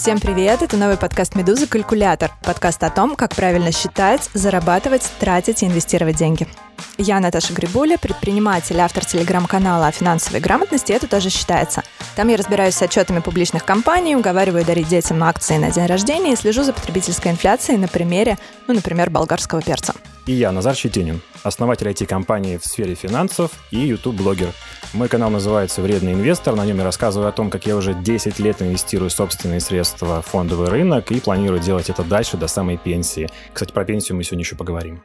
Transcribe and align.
Всем 0.00 0.18
привет! 0.18 0.62
Это 0.62 0.78
новый 0.78 0.96
подкаст 0.96 1.34
«Медуза. 1.34 1.66
Калькулятор». 1.66 2.30
Подкаст 2.42 2.82
о 2.82 2.88
том, 2.88 3.16
как 3.16 3.36
правильно 3.36 3.70
считать, 3.70 4.30
зарабатывать, 4.32 5.02
тратить 5.20 5.62
и 5.62 5.66
инвестировать 5.66 6.16
деньги. 6.16 6.48
Я 6.96 7.20
Наташа 7.20 7.52
Грибуля, 7.52 7.98
предприниматель, 7.98 8.80
автор 8.80 9.04
телеграм-канала 9.04 9.88
о 9.88 9.92
финансовой 9.92 10.40
грамотности, 10.40 10.92
это 10.92 11.06
тоже 11.06 11.28
считается. 11.28 11.82
Там 12.16 12.28
я 12.28 12.38
разбираюсь 12.38 12.76
с 12.76 12.80
отчетами 12.80 13.18
публичных 13.18 13.66
компаний, 13.66 14.16
уговариваю 14.16 14.64
дарить 14.64 14.88
детям 14.88 15.22
акции 15.22 15.58
на 15.58 15.70
день 15.70 15.84
рождения 15.84 16.32
и 16.32 16.36
слежу 16.36 16.62
за 16.62 16.72
потребительской 16.72 17.32
инфляцией 17.32 17.78
на 17.78 17.86
примере, 17.86 18.38
ну, 18.68 18.74
например, 18.74 19.10
болгарского 19.10 19.60
перца. 19.60 19.92
И 20.30 20.32
я, 20.32 20.52
Назар 20.52 20.76
Щетинин, 20.76 21.22
основатель 21.42 21.88
IT-компании 21.88 22.56
в 22.56 22.64
сфере 22.64 22.94
финансов 22.94 23.50
и 23.72 23.78
YouTube-блогер. 23.78 24.52
Мой 24.92 25.08
канал 25.08 25.28
называется 25.28 25.82
«Вредный 25.82 26.12
инвестор». 26.12 26.54
На 26.54 26.64
нем 26.64 26.78
я 26.78 26.84
рассказываю 26.84 27.28
о 27.28 27.32
том, 27.32 27.50
как 27.50 27.66
я 27.66 27.74
уже 27.74 27.94
10 27.94 28.38
лет 28.38 28.62
инвестирую 28.62 29.10
собственные 29.10 29.58
средства 29.58 30.22
в 30.22 30.26
фондовый 30.26 30.68
рынок 30.68 31.10
и 31.10 31.18
планирую 31.18 31.60
делать 31.60 31.90
это 31.90 32.04
дальше 32.04 32.36
до 32.36 32.46
самой 32.46 32.76
пенсии. 32.76 33.28
Кстати, 33.52 33.72
про 33.72 33.84
пенсию 33.84 34.18
мы 34.18 34.22
сегодня 34.22 34.44
еще 34.44 34.54
поговорим. 34.54 35.02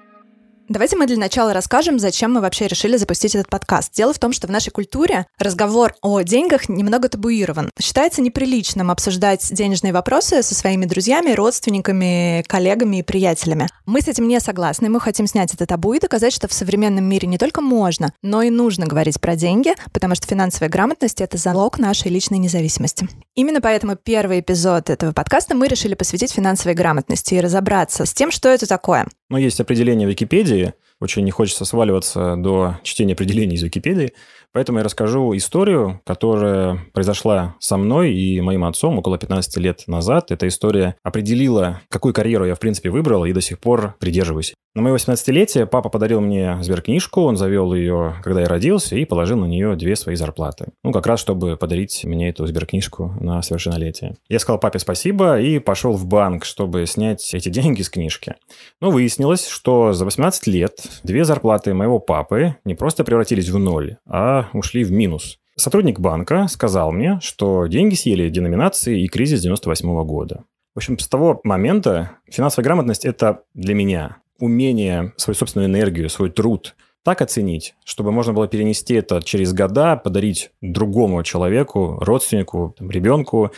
Давайте 0.67 0.97
мы 0.97 1.05
для 1.05 1.17
начала 1.17 1.53
расскажем, 1.53 1.99
зачем 1.99 2.33
мы 2.33 2.41
вообще 2.41 2.65
решили 2.65 2.97
запустить 2.97 3.35
этот 3.35 3.49
подкаст. 3.49 3.93
Дело 3.93 4.13
в 4.13 4.19
том, 4.19 4.33
что 4.33 4.47
в 4.47 4.49
нашей 4.49 4.71
культуре 4.71 5.27
разговор 5.37 5.93
о 6.01 6.21
деньгах 6.21 6.69
немного 6.69 7.07
табуирован. 7.07 7.69
Считается 7.79 8.23
неприличным 8.23 8.89
обсуждать 8.89 9.47
денежные 9.53 9.93
вопросы 9.93 10.41
со 10.41 10.55
своими 10.55 10.85
друзьями, 10.85 11.33
родственниками, 11.33 12.43
коллегами 12.47 12.97
и 12.97 13.03
приятелями. 13.03 13.67
Мы 13.85 14.01
с 14.01 14.07
этим 14.07 14.27
не 14.27 14.39
согласны, 14.39 14.89
мы 14.89 14.99
хотим 14.99 15.27
снять 15.27 15.53
это 15.53 15.67
табу 15.67 15.93
и 15.93 15.99
доказать, 15.99 16.33
что 16.33 16.47
в 16.47 16.53
современном 16.53 17.05
мире 17.05 17.27
не 17.27 17.37
только 17.37 17.61
можно, 17.61 18.11
но 18.23 18.41
и 18.41 18.49
нужно 18.49 18.87
говорить 18.87 19.21
про 19.21 19.35
деньги, 19.35 19.75
потому 19.93 20.15
что 20.15 20.25
финансовая 20.25 20.69
грамотность— 20.69 21.21
это 21.21 21.37
залог 21.37 21.77
нашей 21.77 22.09
личной 22.09 22.39
независимости. 22.39 23.07
Именно 23.35 23.61
поэтому 23.61 23.97
первый 23.97 24.39
эпизод 24.39 24.89
этого 24.89 25.11
подкаста 25.11 25.53
мы 25.53 25.67
решили 25.67 25.93
посвятить 25.93 26.31
финансовой 26.31 26.73
грамотности 26.73 27.35
и 27.35 27.39
разобраться 27.39 28.05
с 28.05 28.13
тем, 28.15 28.31
что 28.31 28.49
это 28.49 28.65
такое. 28.65 29.05
Но 29.35 29.39
есть 29.39 29.59
определение 29.59 30.07
в 30.07 30.11
Википедии, 30.11 30.73
очень 31.01 31.23
не 31.23 31.31
хочется 31.31 31.65
сваливаться 31.65 32.35
до 32.37 32.77
чтения 32.83 33.13
определений 33.13 33.55
из 33.55 33.63
Википедии, 33.63 34.13
поэтому 34.53 34.79
я 34.79 34.83
расскажу 34.83 35.35
историю, 35.35 36.01
которая 36.05 36.79
произошла 36.93 37.55
со 37.59 37.77
мной 37.77 38.13
и 38.13 38.39
моим 38.41 38.63
отцом 38.63 38.97
около 38.97 39.17
15 39.17 39.57
лет 39.57 39.83
назад. 39.87 40.31
Эта 40.31 40.47
история 40.47 40.95
определила, 41.03 41.81
какую 41.89 42.13
карьеру 42.13 42.45
я, 42.45 42.55
в 42.55 42.59
принципе, 42.59 42.89
выбрал 42.89 43.25
и 43.25 43.33
до 43.33 43.41
сих 43.41 43.59
пор 43.59 43.95
придерживаюсь. 43.99 44.53
На 44.75 44.81
мое 44.81 44.95
18-летие 44.95 45.67
папа 45.67 45.87
подарил 45.87 46.19
мне 46.19 46.57
сберкнижку, 46.61 47.21
он 47.21 47.37
завел 47.37 47.73
ее, 47.73 48.15
когда 48.21 48.41
я 48.41 48.47
родился, 48.49 48.97
и 48.97 49.05
положил 49.05 49.37
на 49.37 49.45
нее 49.45 49.77
две 49.77 49.95
свои 49.95 50.15
зарплаты. 50.15 50.67
Ну, 50.83 50.91
как 50.91 51.07
раз, 51.07 51.21
чтобы 51.21 51.55
подарить 51.55 52.03
мне 52.03 52.27
эту 52.27 52.45
сберкнижку 52.45 53.13
на 53.21 53.41
совершеннолетие. 53.41 54.17
Я 54.27 54.37
сказал 54.37 54.59
папе 54.59 54.79
спасибо 54.79 55.39
и 55.39 55.59
пошел 55.59 55.93
в 55.93 56.05
банк, 56.05 56.43
чтобы 56.43 56.85
снять 56.87 57.33
эти 57.33 57.47
деньги 57.47 57.83
с 57.83 57.89
книжки. 57.89 58.35
Но 58.81 58.91
выяснилось, 58.91 59.47
что 59.47 59.93
за 59.93 60.03
18 60.03 60.45
лет 60.47 60.84
две 61.03 61.25
зарплаты 61.25 61.73
моего 61.73 61.99
папы 61.99 62.55
не 62.65 62.75
просто 62.75 63.03
превратились 63.03 63.49
в 63.49 63.57
ноль, 63.57 63.97
а 64.05 64.49
ушли 64.53 64.83
в 64.83 64.91
минус. 64.91 65.39
Сотрудник 65.57 65.99
банка 65.99 66.47
сказал 66.49 66.91
мне, 66.91 67.19
что 67.21 67.67
деньги 67.67 67.95
съели 67.95 68.29
деноминации 68.29 69.03
и 69.03 69.07
кризис 69.07 69.41
98 69.41 69.89
-го 69.89 70.03
года. 70.03 70.43
В 70.73 70.79
общем, 70.79 70.99
с 70.99 71.07
того 71.07 71.39
момента 71.43 72.11
финансовая 72.29 72.65
грамотность– 72.65 73.05
это 73.05 73.43
для 73.53 73.73
меня 73.73 74.17
умение 74.39 75.13
свою 75.15 75.35
собственную 75.35 75.69
энергию, 75.69 76.09
свой 76.09 76.29
труд 76.29 76.75
так 77.05 77.21
оценить, 77.21 77.75
чтобы 77.85 78.11
можно 78.11 78.33
было 78.33 78.47
перенести 78.47 78.95
это 78.95 79.21
через 79.21 79.53
года, 79.53 79.95
подарить 79.95 80.49
другому 80.61 81.21
человеку, 81.21 81.99
родственнику, 82.01 82.75
ребенку. 82.79 83.51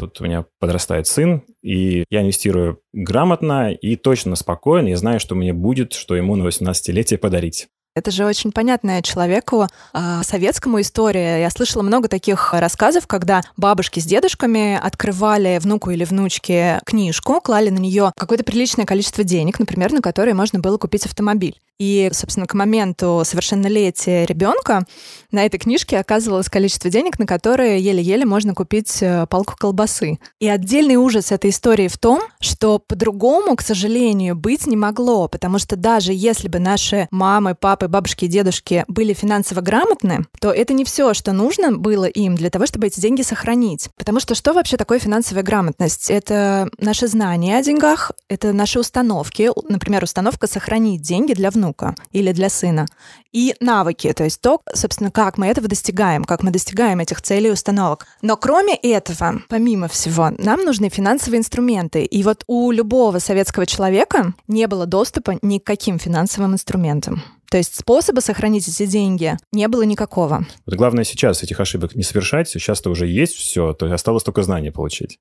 Тут 0.00 0.18
у 0.20 0.24
меня 0.24 0.46
подрастает 0.58 1.06
сын, 1.06 1.42
и 1.62 2.04
я 2.08 2.22
инвестирую 2.22 2.80
грамотно 2.94 3.70
и 3.70 3.96
точно 3.96 4.34
спокойно, 4.34 4.88
и 4.88 4.94
знаю, 4.94 5.20
что 5.20 5.34
мне 5.34 5.52
будет, 5.52 5.92
что 5.92 6.16
ему 6.16 6.36
на 6.36 6.48
18-летие 6.48 7.18
подарить. 7.18 7.68
Это 7.96 8.12
же 8.12 8.24
очень 8.24 8.52
понятная 8.52 9.02
человеку, 9.02 9.66
э, 9.92 10.20
советскому 10.22 10.80
история. 10.80 11.40
Я 11.40 11.50
слышала 11.50 11.82
много 11.82 12.06
таких 12.06 12.54
рассказов, 12.54 13.08
когда 13.08 13.42
бабушки 13.56 13.98
с 13.98 14.04
дедушками 14.04 14.78
открывали 14.80 15.58
внуку 15.60 15.90
или 15.90 16.04
внучке 16.04 16.80
книжку, 16.86 17.40
клали 17.40 17.68
на 17.70 17.78
нее 17.78 18.12
какое-то 18.16 18.44
приличное 18.44 18.86
количество 18.86 19.24
денег, 19.24 19.58
например, 19.58 19.92
на 19.92 20.02
которые 20.02 20.34
можно 20.34 20.60
было 20.60 20.78
купить 20.78 21.04
автомобиль. 21.04 21.58
И, 21.80 22.10
собственно, 22.12 22.46
к 22.46 22.52
моменту 22.52 23.22
совершеннолетия 23.24 24.26
ребенка 24.26 24.84
на 25.32 25.46
этой 25.46 25.56
книжке 25.56 25.98
оказывалось 25.98 26.50
количество 26.50 26.90
денег, 26.90 27.18
на 27.18 27.26
которые 27.26 27.80
еле-еле 27.80 28.26
можно 28.26 28.54
купить 28.54 28.98
э, 29.00 29.26
палку 29.26 29.54
колбасы. 29.56 30.18
И 30.40 30.48
отдельный 30.48 30.96
ужас 30.96 31.32
этой 31.32 31.48
истории 31.48 31.88
в 31.88 31.96
том, 31.96 32.20
что 32.38 32.80
по-другому, 32.80 33.56
к 33.56 33.62
сожалению, 33.62 34.36
быть 34.36 34.66
не 34.66 34.76
могло, 34.76 35.26
потому 35.26 35.58
что 35.58 35.74
даже 35.76 36.12
если 36.12 36.48
бы 36.48 36.58
наши 36.58 37.08
мамы, 37.10 37.54
папы, 37.54 37.79
бабушки 37.88 38.24
и 38.24 38.28
дедушки 38.28 38.84
были 38.88 39.12
финансово 39.12 39.60
грамотны, 39.60 40.26
то 40.40 40.50
это 40.50 40.72
не 40.72 40.84
все, 40.84 41.14
что 41.14 41.32
нужно 41.32 41.72
было 41.72 42.04
им 42.04 42.36
для 42.36 42.50
того, 42.50 42.66
чтобы 42.66 42.86
эти 42.86 43.00
деньги 43.00 43.22
сохранить. 43.22 43.88
Потому 43.96 44.20
что 44.20 44.34
что 44.34 44.52
вообще 44.52 44.76
такое 44.76 44.98
финансовая 44.98 45.42
грамотность? 45.42 46.10
Это 46.10 46.68
наши 46.78 47.06
знания 47.06 47.58
о 47.58 47.62
деньгах, 47.62 48.12
это 48.28 48.52
наши 48.52 48.78
установки, 48.78 49.50
например, 49.68 50.04
установка 50.04 50.46
сохранить 50.46 51.02
деньги 51.02 51.34
для 51.34 51.50
внука 51.50 51.94
или 52.12 52.32
для 52.32 52.48
сына. 52.48 52.86
И 53.32 53.54
навыки, 53.60 54.12
то 54.12 54.24
есть 54.24 54.40
то, 54.40 54.60
собственно, 54.74 55.12
как 55.12 55.38
мы 55.38 55.46
этого 55.46 55.68
достигаем, 55.68 56.24
как 56.24 56.42
мы 56.42 56.50
достигаем 56.50 56.98
этих 56.98 57.22
целей 57.22 57.48
и 57.48 57.52
установок. 57.52 58.06
Но 58.22 58.36
кроме 58.36 58.74
этого, 58.74 59.42
помимо 59.48 59.86
всего, 59.86 60.30
нам 60.38 60.64
нужны 60.64 60.88
финансовые 60.88 61.38
инструменты. 61.38 62.04
И 62.04 62.22
вот 62.24 62.42
у 62.48 62.72
любого 62.72 63.20
советского 63.20 63.66
человека 63.66 64.34
не 64.48 64.66
было 64.66 64.86
доступа 64.86 65.38
ни 65.42 65.58
к 65.58 65.64
каким 65.64 65.98
финансовым 65.98 66.54
инструментам. 66.54 67.22
То 67.50 67.58
есть 67.58 67.74
способа 67.74 68.20
сохранить 68.20 68.68
эти 68.68 68.86
деньги 68.86 69.36
не 69.52 69.66
было 69.66 69.82
никакого. 69.82 70.46
Вот 70.66 70.74
главное 70.76 71.02
сейчас 71.02 71.42
этих 71.42 71.58
ошибок 71.58 71.96
не 71.96 72.04
совершать. 72.04 72.48
Сейчас-то 72.48 72.90
уже 72.90 73.08
есть 73.08 73.34
все, 73.34 73.72
то 73.72 73.86
есть 73.86 73.94
осталось 73.94 74.22
только 74.22 74.44
знания 74.44 74.70
получить. 74.70 75.18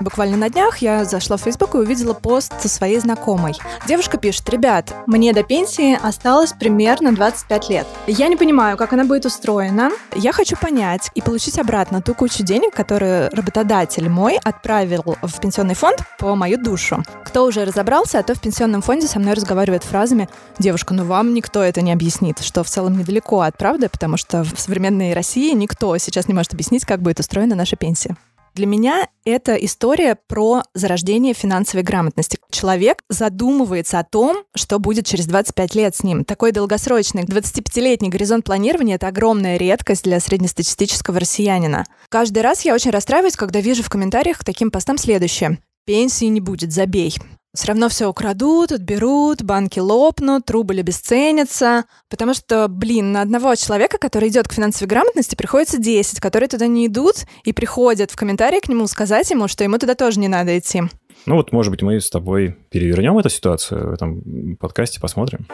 Буквально 0.00 0.36
на 0.36 0.48
днях 0.48 0.78
я 0.78 1.04
зашла 1.04 1.36
в 1.36 1.42
Facebook 1.42 1.74
и 1.74 1.78
увидела 1.78 2.14
пост 2.14 2.52
со 2.60 2.68
своей 2.68 3.00
знакомой. 3.00 3.54
Девушка 3.86 4.16
пишет, 4.16 4.48
ребят, 4.48 4.94
мне 5.06 5.32
до 5.32 5.42
пенсии 5.42 5.98
осталось 6.00 6.52
примерно 6.52 7.12
25 7.12 7.68
лет. 7.68 7.86
Я 8.06 8.28
не 8.28 8.36
понимаю, 8.36 8.76
как 8.76 8.92
она 8.92 9.04
будет 9.04 9.26
устроена. 9.26 9.90
Я 10.14 10.32
хочу 10.32 10.56
понять 10.56 11.10
и 11.14 11.20
получить 11.20 11.58
обратно 11.58 12.00
ту 12.00 12.14
кучу 12.14 12.44
денег, 12.44 12.74
которую 12.74 13.30
работодатель 13.30 14.08
мой 14.08 14.38
отправил 14.42 15.16
в 15.20 15.40
пенсионный 15.40 15.74
фонд 15.74 15.98
по 16.18 16.36
мою 16.36 16.62
душу. 16.62 17.02
Кто 17.24 17.44
уже 17.44 17.64
разобрался, 17.64 18.20
а 18.20 18.22
то 18.22 18.34
в 18.34 18.40
пенсионном 18.40 18.82
фонде 18.82 19.08
со 19.08 19.18
мной 19.18 19.34
разговаривает 19.34 19.82
фразами 19.82 20.28
«Девушка, 20.58 20.94
ну 20.94 21.04
вам 21.04 21.34
никто 21.34 21.62
это 21.62 21.82
не 21.82 21.92
объяснит», 21.92 22.38
что 22.40 22.62
в 22.62 22.68
целом 22.68 22.96
недалеко 22.96 23.40
от 23.40 23.56
правды, 23.56 23.88
потому 23.88 24.16
что 24.16 24.44
в 24.44 24.58
современной 24.58 25.12
России 25.12 25.52
никто 25.54 25.96
сейчас 25.98 26.28
не 26.28 26.34
может 26.34 26.52
объяснить, 26.52 26.84
как 26.84 27.02
будет 27.02 27.20
устроена 27.20 27.54
наша 27.56 27.76
пенсия. 27.76 28.16
Для 28.58 28.66
меня 28.66 29.06
это 29.24 29.54
история 29.54 30.18
про 30.26 30.64
зарождение 30.74 31.32
финансовой 31.32 31.84
грамотности. 31.84 32.40
Человек 32.50 33.04
задумывается 33.08 34.00
о 34.00 34.02
том, 34.04 34.38
что 34.52 34.80
будет 34.80 35.06
через 35.06 35.26
25 35.26 35.76
лет 35.76 35.94
с 35.94 36.02
ним. 36.02 36.24
Такой 36.24 36.50
долгосрочный 36.50 37.22
25-летний 37.22 38.08
горизонт 38.08 38.44
планирования— 38.44 38.94
это 38.96 39.06
огромная 39.06 39.58
редкость 39.58 40.02
для 40.02 40.18
среднестатистического 40.18 41.20
россиянина. 41.20 41.84
Каждый 42.08 42.42
раз 42.42 42.64
я 42.64 42.74
очень 42.74 42.90
расстраиваюсь, 42.90 43.36
когда 43.36 43.60
вижу 43.60 43.84
в 43.84 43.90
комментариях 43.90 44.38
к 44.38 44.44
таким 44.44 44.72
постам 44.72 44.98
следующее. 44.98 45.60
Пенсии 45.86 46.24
не 46.24 46.40
будет, 46.40 46.72
забей. 46.72 47.14
Все 47.54 47.68
равно 47.68 47.88
все 47.88 48.06
украдут, 48.06 48.72
отберут, 48.72 49.42
банки 49.42 49.78
лопнут, 49.78 50.50
рубль 50.50 50.80
обесценится. 50.80 51.84
Потому 52.10 52.34
что, 52.34 52.68
блин, 52.68 53.12
на 53.12 53.22
одного 53.22 53.54
человека, 53.54 53.98
который 53.98 54.28
идет 54.28 54.48
к 54.48 54.52
финансовой 54.52 54.88
грамотности, 54.88 55.34
приходится 55.34 55.78
10, 55.78 56.20
которые 56.20 56.48
туда 56.48 56.66
не 56.66 56.86
идут 56.86 57.24
и 57.44 57.52
приходят 57.52 58.10
в 58.10 58.16
комментарии 58.16 58.60
к 58.60 58.68
нему 58.68 58.86
сказать 58.86 59.30
ему, 59.30 59.48
что 59.48 59.64
ему 59.64 59.78
туда 59.78 59.94
тоже 59.94 60.20
не 60.20 60.28
надо 60.28 60.58
идти. 60.58 60.82
Ну 61.26 61.36
вот, 61.36 61.52
может 61.52 61.70
быть, 61.70 61.82
мы 61.82 62.00
с 62.00 62.10
тобой 62.10 62.56
перевернем 62.70 63.18
эту 63.18 63.30
ситуацию 63.30 63.90
в 63.90 63.92
этом 63.94 64.56
подкасте, 64.56 65.00
посмотрим 65.00 65.46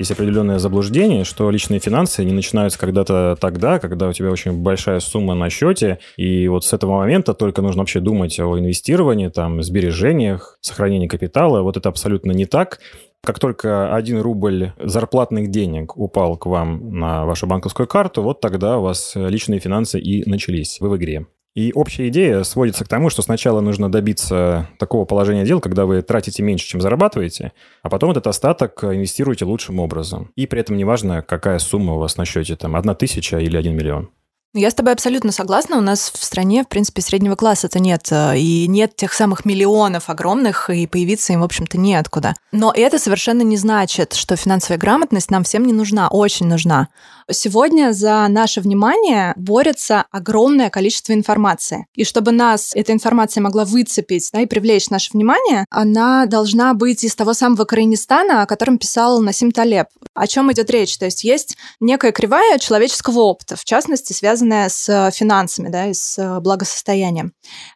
есть 0.00 0.10
определенное 0.10 0.58
заблуждение, 0.58 1.24
что 1.24 1.50
личные 1.50 1.78
финансы 1.78 2.24
не 2.24 2.32
начинаются 2.32 2.78
когда-то 2.78 3.36
тогда, 3.40 3.78
когда 3.78 4.08
у 4.08 4.12
тебя 4.12 4.30
очень 4.30 4.52
большая 4.52 5.00
сумма 5.00 5.34
на 5.34 5.50
счете, 5.50 5.98
и 6.16 6.48
вот 6.48 6.64
с 6.64 6.72
этого 6.72 6.96
момента 6.96 7.34
только 7.34 7.62
нужно 7.62 7.82
вообще 7.82 8.00
думать 8.00 8.38
о 8.40 8.58
инвестировании, 8.58 9.28
там, 9.28 9.62
сбережениях, 9.62 10.58
сохранении 10.60 11.06
капитала. 11.06 11.62
Вот 11.62 11.76
это 11.76 11.88
абсолютно 11.88 12.32
не 12.32 12.46
так. 12.46 12.80
Как 13.22 13.38
только 13.38 13.94
один 13.94 14.20
рубль 14.20 14.72
зарплатных 14.78 15.50
денег 15.50 15.96
упал 15.96 16.38
к 16.38 16.46
вам 16.46 16.98
на 16.98 17.26
вашу 17.26 17.46
банковскую 17.46 17.86
карту, 17.86 18.22
вот 18.22 18.40
тогда 18.40 18.78
у 18.78 18.82
вас 18.82 19.12
личные 19.14 19.60
финансы 19.60 20.00
и 20.00 20.28
начались. 20.28 20.80
Вы 20.80 20.88
в 20.88 20.96
игре. 20.96 21.26
И 21.54 21.72
общая 21.74 22.08
идея 22.08 22.44
сводится 22.44 22.84
к 22.84 22.88
тому, 22.88 23.10
что 23.10 23.22
сначала 23.22 23.60
нужно 23.60 23.90
добиться 23.90 24.68
такого 24.78 25.04
положения 25.04 25.44
дел, 25.44 25.60
когда 25.60 25.84
вы 25.84 26.02
тратите 26.02 26.42
меньше, 26.42 26.66
чем 26.66 26.80
зарабатываете, 26.80 27.52
а 27.82 27.88
потом 27.88 28.12
этот 28.12 28.26
остаток 28.28 28.84
инвестируете 28.84 29.44
лучшим 29.44 29.80
образом. 29.80 30.30
И 30.36 30.46
при 30.46 30.60
этом 30.60 30.76
неважно, 30.76 31.22
какая 31.22 31.58
сумма 31.58 31.94
у 31.94 31.98
вас 31.98 32.16
на 32.16 32.24
счете, 32.24 32.54
там, 32.54 32.76
одна 32.76 32.94
тысяча 32.94 33.38
или 33.38 33.56
один 33.56 33.76
миллион. 33.76 34.10
Я 34.52 34.68
с 34.68 34.74
тобой 34.74 34.94
абсолютно 34.94 35.30
согласна. 35.30 35.78
У 35.78 35.80
нас 35.80 36.10
в 36.10 36.24
стране, 36.24 36.64
в 36.64 36.68
принципе, 36.68 37.02
среднего 37.02 37.36
класса-то 37.36 37.78
нет. 37.78 38.08
Э, 38.10 38.36
и 38.36 38.66
нет 38.66 38.96
тех 38.96 39.12
самых 39.12 39.44
миллионов 39.44 40.10
огромных, 40.10 40.70
и 40.70 40.88
появиться 40.88 41.32
им, 41.32 41.42
в 41.42 41.44
общем-то, 41.44 41.78
неоткуда. 41.78 42.34
Но 42.50 42.72
это 42.74 42.98
совершенно 42.98 43.42
не 43.42 43.56
значит, 43.56 44.12
что 44.14 44.34
финансовая 44.34 44.76
грамотность 44.76 45.30
нам 45.30 45.44
всем 45.44 45.64
не 45.64 45.72
нужна, 45.72 46.08
очень 46.08 46.48
нужна. 46.48 46.88
Сегодня 47.32 47.92
за 47.92 48.26
наше 48.28 48.60
внимание 48.60 49.34
борется 49.36 50.04
огромное 50.10 50.68
количество 50.68 51.12
информации. 51.12 51.86
И 51.94 52.04
чтобы 52.04 52.32
нас 52.32 52.72
эта 52.74 52.92
информация 52.92 53.40
могла 53.40 53.64
выцепить 53.64 54.30
да, 54.32 54.40
и 54.40 54.46
привлечь 54.46 54.90
наше 54.90 55.12
внимание, 55.12 55.64
она 55.70 56.26
должна 56.26 56.74
быть 56.74 57.04
из 57.04 57.14
того 57.14 57.32
самого 57.34 57.64
Каринистана, 57.64 58.42
о 58.42 58.46
котором 58.46 58.78
писал 58.78 59.20
Насим 59.20 59.52
Талеб. 59.52 59.86
О 60.14 60.26
чем 60.26 60.50
идет 60.52 60.70
речь? 60.70 60.98
То 60.98 61.04
есть 61.04 61.22
есть 61.22 61.56
некая 61.78 62.12
кривая 62.12 62.58
человеческого 62.58 63.20
опыта, 63.20 63.56
в 63.56 63.64
частности, 63.64 64.12
связанная 64.12 64.68
с 64.68 65.10
финансами 65.12 65.68
да, 65.68 65.86
и 65.86 65.94
с 65.94 66.40
благосостоянием. 66.40 67.32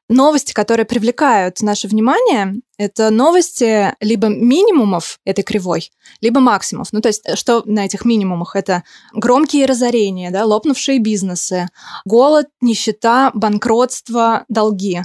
Новости, 0.08 0.52
которые 0.52 0.84
привлекают 0.84 1.62
наше 1.62 1.88
внимание, 1.88 2.60
это 2.76 3.10
новости 3.10 3.94
либо 4.00 4.28
минимумов 4.28 5.18
этой 5.24 5.42
кривой, 5.42 5.90
либо 6.20 6.40
максимумов. 6.40 6.88
Ну, 6.92 7.00
то 7.00 7.08
есть, 7.08 7.22
что 7.38 7.62
на 7.64 7.84
этих 7.86 8.04
минимумах? 8.04 8.54
Это 8.54 8.82
громкие 9.14 9.64
разорения, 9.66 10.30
да, 10.30 10.44
лопнувшие 10.44 10.98
бизнесы, 10.98 11.68
голод, 12.04 12.48
нищета, 12.60 13.30
банкротство, 13.32 14.44
долги. 14.48 15.02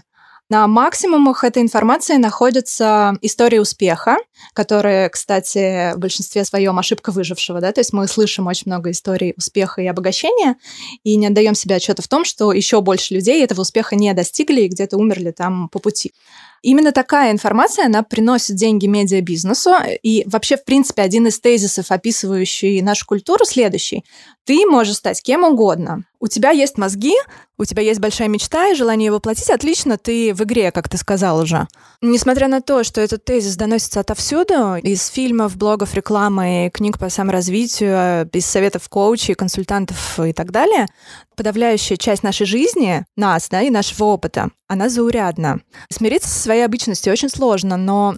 На 0.50 0.68
максимумах 0.68 1.44
этой 1.44 1.62
информации 1.62 2.16
находятся 2.16 3.16
истории 3.22 3.60
успеха, 3.60 4.18
которые, 4.54 5.10
кстати, 5.10 5.94
в 5.94 6.00
большинстве 6.00 6.44
своем 6.44 6.80
ошибка 6.80 7.12
выжившего, 7.12 7.62
да, 7.62 7.72
то 7.72 7.82
есть 7.82 7.94
мы 7.94 8.08
слышим 8.08 8.48
очень 8.48 8.64
много 8.66 8.90
историй 8.90 9.36
успеха 9.38 9.82
и 9.84 9.86
обогащения, 9.86 10.56
и 11.04 11.18
не 11.18 11.28
отдаем 11.28 11.54
себе 11.54 11.76
отчета 11.76 12.02
в 12.02 12.08
том, 12.08 12.26
что 12.26 12.52
еще 12.52 12.82
больше 12.82 13.14
людей 13.14 13.44
этого 13.44 13.62
успеха 13.62 13.96
не 13.96 14.12
достигли 14.16 14.62
и 14.62 14.68
где-то 14.70 14.98
умерли 14.98 15.30
там 15.30 15.70
по 15.70 15.78
пути. 15.78 16.14
Именно 16.62 16.92
такая 16.92 17.32
информация, 17.32 17.86
она 17.86 18.04
приносит 18.04 18.56
деньги 18.56 18.86
медиабизнесу. 18.86 19.76
И 20.04 20.24
вообще, 20.26 20.58
в 20.58 20.66
принципе, 20.66 21.04
один 21.04 21.28
из 21.28 21.40
тезисов, 21.40 21.90
описывающий 21.90 22.82
нашу 22.82 23.06
культуру, 23.06 23.46
следующий. 23.46 24.04
Ты 24.44 24.66
можешь 24.66 24.98
стать 24.98 25.22
кем 25.22 25.46
угодно. 25.46 26.04
У 26.20 26.28
тебя 26.28 26.52
есть 26.52 26.78
мозги, 26.78 27.16
у 27.60 27.66
тебя 27.66 27.84
есть 27.84 28.00
большая 28.00 28.30
мечта 28.30 28.70
и 28.70 28.76
желание 28.76 29.12
воплотить. 29.12 29.50
Отлично, 29.50 29.98
ты 29.98 30.34
в 30.34 30.42
игре, 30.44 30.72
как 30.72 30.88
ты 30.88 30.98
сказал 30.98 31.42
уже. 31.42 31.68
Несмотря 32.02 32.48
на 32.48 32.62
то, 32.62 32.84
что 32.86 33.02
этот 33.02 33.26
тезис 33.26 33.58
доносится 33.58 34.00
отовсюду, 34.00 34.76
из 34.76 35.06
фильмов, 35.08 35.58
блогов, 35.58 35.94
рекламы, 35.94 36.72
книг 36.74 36.98
по 36.98 37.10
саморазвитию, 37.10 38.30
из 38.32 38.46
советов 38.46 38.88
коучей, 38.88 39.36
консультантов 39.36 40.20
и 40.20 40.32
так 40.32 40.52
далее, 40.52 40.88
подавляющая 41.36 41.98
часть 41.98 42.24
нашей 42.24 42.46
жизни, 42.46 43.06
нас, 43.18 43.50
да, 43.50 43.62
и 43.62 43.70
нашего 43.70 44.06
опыта, 44.06 44.50
она 44.70 44.88
заурядна. 44.88 45.60
Смириться 45.90 46.30
со 46.30 46.40
своей 46.40 46.64
обычностью 46.64 47.12
очень 47.12 47.30
сложно, 47.30 47.76
но 47.76 48.16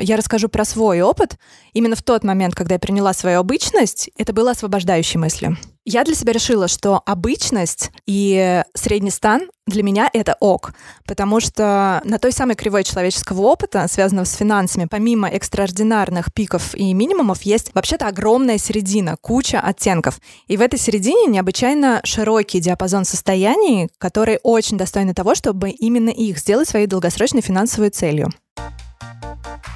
я 0.00 0.16
расскажу 0.16 0.48
про 0.48 0.64
свой 0.64 1.00
опыт. 1.00 1.38
Именно 1.72 1.96
в 1.96 2.02
тот 2.02 2.22
момент, 2.22 2.54
когда 2.54 2.76
я 2.76 2.78
приняла 2.78 3.12
свою 3.14 3.40
обычность, 3.40 4.10
это 4.16 4.32
было 4.32 4.52
освобождающей 4.52 5.18
мыслью. 5.18 5.56
Я 5.88 6.02
для 6.02 6.16
себя 6.16 6.32
решила, 6.32 6.66
что 6.66 7.00
обычность 7.06 7.92
и 8.06 8.64
средний 8.74 9.12
стан 9.12 9.48
для 9.68 9.84
меня 9.84 10.10
это 10.12 10.36
ок, 10.40 10.72
потому 11.06 11.38
что 11.38 12.00
на 12.04 12.18
той 12.18 12.32
самой 12.32 12.56
кривой 12.56 12.82
человеческого 12.82 13.42
опыта, 13.42 13.86
связанного 13.88 14.24
с 14.24 14.34
финансами, 14.34 14.88
помимо 14.90 15.28
экстраординарных 15.28 16.34
пиков 16.34 16.74
и 16.74 16.92
минимумов, 16.92 17.42
есть 17.42 17.72
вообще-то 17.72 18.08
огромная 18.08 18.58
середина, 18.58 19.16
куча 19.20 19.60
оттенков. 19.60 20.18
И 20.48 20.56
в 20.56 20.60
этой 20.60 20.80
середине 20.80 21.26
необычайно 21.26 22.00
широкий 22.02 22.58
диапазон 22.58 23.04
состояний, 23.04 23.88
которые 23.98 24.40
очень 24.42 24.76
достойны 24.78 25.14
того, 25.14 25.36
чтобы 25.36 25.70
именно 25.70 26.10
их 26.10 26.40
сделать 26.40 26.68
своей 26.68 26.88
долгосрочной 26.88 27.42
финансовой 27.42 27.90
целью. 27.90 28.32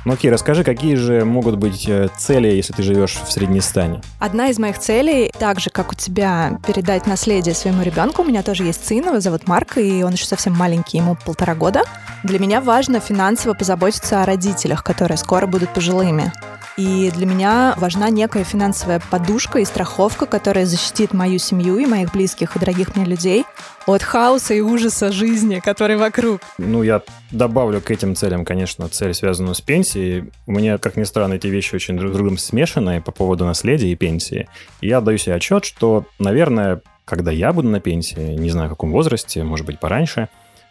Ну 0.07 0.15
окей, 0.15 0.31
расскажи, 0.31 0.65
какие 0.65 0.95
же 0.95 1.27
могут 1.27 1.57
быть 1.57 1.87
э, 1.87 2.09
цели, 2.17 2.49
если 2.49 2.73
ты 2.73 2.83
живешь 2.83 3.17
в 3.23 3.31
Среднестане? 3.31 4.01
Одна 4.19 4.49
из 4.49 4.59
моих 4.59 4.79
целей, 4.79 5.31
так 5.39 5.61
же, 5.61 5.69
как 5.69 5.93
у 5.93 5.95
тебя, 5.95 6.59
передать 6.67 7.07
наследие 7.07 7.55
своему 7.55 7.83
ребенку. 7.83 8.23
У 8.23 8.25
меня 8.25 8.43
тоже 8.43 8.65
есть 8.65 8.87
сын, 8.87 9.05
его 9.05 9.21
зовут 9.21 9.47
Марк, 9.47 9.77
и 9.77 10.03
он 10.03 10.13
еще 10.13 10.25
совсем 10.25 10.55
маленький, 10.55 10.97
ему 10.97 11.19
полтора 11.23 11.55
года. 11.55 11.83
Для 12.25 12.39
меня 12.39 12.63
важно 12.63 12.99
финансово 12.99 13.53
позаботиться 13.53 14.23
о 14.23 14.27
родителях, 14.27 14.83
которые 14.83 15.19
скоро 15.19 15.47
будут 15.47 15.75
пожилыми. 15.75 16.33
И 16.77 17.11
для 17.11 17.27
меня 17.27 17.75
важна 17.77 18.11
некая 18.11 18.45
финансовая 18.45 19.01
подушка 19.11 19.59
и 19.59 19.65
страховка, 19.65 20.27
которая 20.27 20.67
защитит 20.67 21.13
мою 21.13 21.39
семью 21.39 21.79
и 21.79 21.87
моих 21.87 22.13
близких 22.13 22.57
и 22.57 22.59
дорогих 22.59 22.97
мне 22.97 23.05
людей 23.05 23.45
от 23.87 24.03
хаоса 24.03 24.55
и 24.55 24.61
ужаса 24.61 25.11
жизни, 25.11 25.61
который 25.61 25.97
вокруг. 25.97 26.41
Ну, 26.59 26.83
я 26.83 27.03
добавлю 27.31 27.81
к 27.81 27.91
этим 27.91 28.15
целям, 28.15 28.45
конечно, 28.45 28.89
цель, 28.89 29.15
связанную 29.15 29.55
с 29.55 29.61
пенсией. 29.61 30.31
У 30.47 30.53
меня, 30.53 30.79
как 30.79 30.97
ни 30.97 31.05
странно, 31.05 31.35
эти 31.35 31.49
вещи 31.49 31.75
очень 31.75 31.97
друг 31.97 32.13
с 32.13 32.17
другом 32.17 32.39
смешанные 32.39 33.01
по 33.01 33.13
поводу 33.13 33.45
наследия 33.45 33.91
и 33.91 33.97
пенсии. 33.97 34.49
И 34.81 34.89
я 34.89 34.99
отдаю 34.99 35.19
себе 35.19 35.35
отчет, 35.35 35.65
что, 35.65 36.05
наверное, 36.19 36.83
когда 37.05 37.33
я 37.33 37.53
буду 37.53 37.69
на 37.69 37.81
пенсии, 37.81 38.37
не 38.37 38.51
знаю, 38.51 38.69
в 38.69 38.73
каком 38.73 38.93
возрасте, 38.93 39.43
может 39.43 39.67
быть, 39.67 39.81
пораньше, 39.81 40.29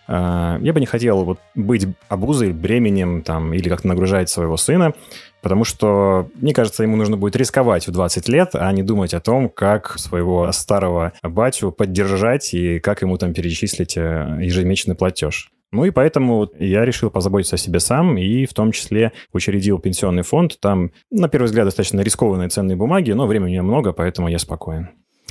э, 0.07 0.57
я 0.61 0.73
бы 0.73 0.79
не 0.79 0.85
хотел 0.85 1.23
вот 1.25 1.39
быть 1.55 1.87
обузой, 2.07 2.53
бременем 2.53 3.21
там, 3.23 3.53
или 3.53 3.67
как-то 3.67 3.87
нагружать 3.89 4.29
своего 4.29 4.55
сына, 4.55 4.93
потому 5.41 5.63
что, 5.63 6.29
мне 6.35 6.53
кажется, 6.53 6.83
ему 6.83 6.95
нужно 6.95 7.17
будет 7.17 7.35
рисковать 7.35 7.87
в 7.87 7.91
20 7.91 8.27
лет, 8.29 8.49
а 8.53 8.71
не 8.71 8.83
думать 8.83 9.13
о 9.13 9.19
том, 9.19 9.49
как 9.49 9.97
своего 9.97 10.51
старого 10.51 11.13
батю 11.23 11.71
поддержать 11.71 12.53
и 12.53 12.79
как 12.79 13.01
ему 13.01 13.17
там 13.17 13.33
перечислить 13.33 13.97
э, 13.97 14.39
ежемесячный 14.41 14.95
платеж. 14.95 15.51
Ну 15.71 15.85
и 15.85 15.91
поэтому 15.91 16.49
я 16.57 16.83
решил 16.83 17.11
позаботиться 17.11 17.55
о 17.55 17.59
себе 17.59 17.79
сам 17.79 18.17
и 18.17 18.45
в 18.45 18.53
том 18.53 18.71
числе 18.71 19.11
учредил 19.33 19.77
пенсионный 19.77 20.23
фонд. 20.23 20.59
Там, 20.59 20.91
на 21.11 21.29
первый 21.29 21.45
взгляд, 21.45 21.65
достаточно 21.65 22.01
рискованные 22.01 22.49
ценные 22.49 22.75
бумаги, 22.75 23.11
но 23.11 23.27
времени 23.27 23.59
много, 23.59 23.93
поэтому 23.93 24.29
я 24.29 24.39
спокоен. 24.39 24.89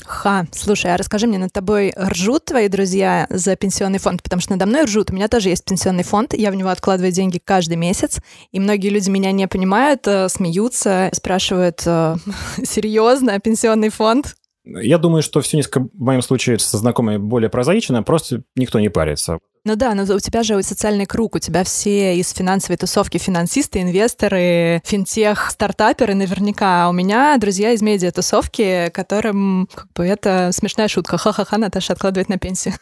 Ха, 0.08 0.46
слушай, 0.52 0.92
а 0.92 0.96
расскажи 0.96 1.26
мне, 1.26 1.38
над 1.38 1.52
тобой 1.52 1.92
ржут 1.94 2.46
твои 2.46 2.68
друзья 2.68 3.26
за 3.28 3.56
пенсионный 3.56 3.98
фонд? 3.98 4.22
Потому 4.22 4.40
что 4.40 4.52
надо 4.52 4.64
мной 4.64 4.84
ржут. 4.84 5.10
У 5.10 5.14
меня 5.14 5.28
тоже 5.28 5.50
есть 5.50 5.66
пенсионный 5.66 6.02
фонд, 6.02 6.32
я 6.32 6.50
в 6.50 6.54
него 6.54 6.70
откладываю 6.70 7.12
деньги 7.12 7.38
каждый 7.44 7.76
месяц, 7.76 8.18
и 8.50 8.58
многие 8.58 8.88
люди 8.88 9.10
меня 9.10 9.32
не 9.32 9.46
понимают, 9.46 10.06
э, 10.06 10.30
смеются, 10.30 11.10
спрашивают, 11.12 11.82
э, 11.84 12.16
серьезно, 12.64 13.38
пенсионный 13.38 13.90
фонд? 13.90 14.34
Я 14.64 14.96
думаю, 14.96 15.22
что 15.22 15.42
все 15.42 15.58
несколько 15.58 15.80
в 15.80 16.00
моем 16.00 16.22
случае 16.22 16.58
со 16.58 16.78
знакомыми 16.78 17.18
более 17.18 17.50
прозаично, 17.50 18.02
просто 18.02 18.42
никто 18.56 18.80
не 18.80 18.88
парится. 18.88 19.40
Ну 19.64 19.76
да, 19.76 19.94
но 19.94 20.02
у 20.02 20.20
тебя 20.20 20.42
же 20.42 20.62
социальный 20.62 21.06
круг, 21.06 21.34
у 21.34 21.38
тебя 21.38 21.64
все 21.64 22.16
из 22.16 22.30
финансовой 22.30 22.76
тусовки 22.76 23.18
финансисты, 23.18 23.82
инвесторы, 23.82 24.80
финтех, 24.84 25.50
стартаперы 25.50 26.14
наверняка. 26.14 26.86
А 26.86 26.88
у 26.88 26.92
меня 26.92 27.36
друзья 27.38 27.72
из 27.72 27.82
медиа-тусовки, 27.82 28.90
которым 28.94 29.68
как 29.74 29.92
бы 29.92 30.06
это 30.06 30.50
смешная 30.52 30.88
шутка. 30.88 31.18
Ха-ха-ха, 31.18 31.58
Наташа 31.58 31.92
откладывает 31.92 32.28
на 32.28 32.38
пенсию. 32.38 32.74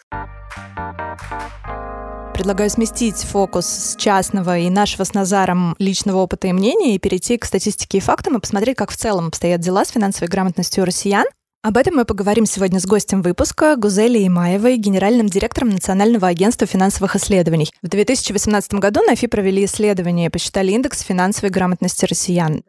Предлагаю 2.34 2.68
сместить 2.68 3.16
фокус 3.16 3.66
с 3.66 3.96
частного 3.96 4.58
и 4.58 4.68
нашего 4.68 5.04
с 5.04 5.14
Назаром 5.14 5.74
личного 5.78 6.18
опыта 6.18 6.48
и 6.48 6.52
мнения 6.52 6.94
и 6.94 6.98
перейти 6.98 7.38
к 7.38 7.46
статистике 7.46 7.96
и 7.98 8.00
фактам 8.02 8.36
и 8.36 8.40
посмотреть, 8.40 8.76
как 8.76 8.90
в 8.90 8.96
целом 8.96 9.28
обстоят 9.28 9.60
дела 9.60 9.86
с 9.86 9.88
финансовой 9.88 10.28
грамотностью 10.28 10.84
россиян. 10.84 11.24
Об 11.66 11.78
этом 11.78 11.96
мы 11.96 12.04
поговорим 12.04 12.46
сегодня 12.46 12.78
с 12.78 12.86
гостем 12.86 13.22
выпуска 13.22 13.74
Гузели 13.74 14.24
Имаевой, 14.24 14.76
генеральным 14.76 15.26
директором 15.26 15.70
Национального 15.70 16.28
агентства 16.28 16.64
финансовых 16.64 17.16
исследований. 17.16 17.72
В 17.82 17.88
2018 17.88 18.74
году 18.74 19.02
на 19.02 19.16
ФИ 19.16 19.26
провели 19.26 19.64
исследование 19.64 20.26
и 20.26 20.30
посчитали 20.30 20.70
индекс 20.70 21.00
финансовой 21.00 21.50
грамотности 21.50 22.04
россиян. 22.04 22.62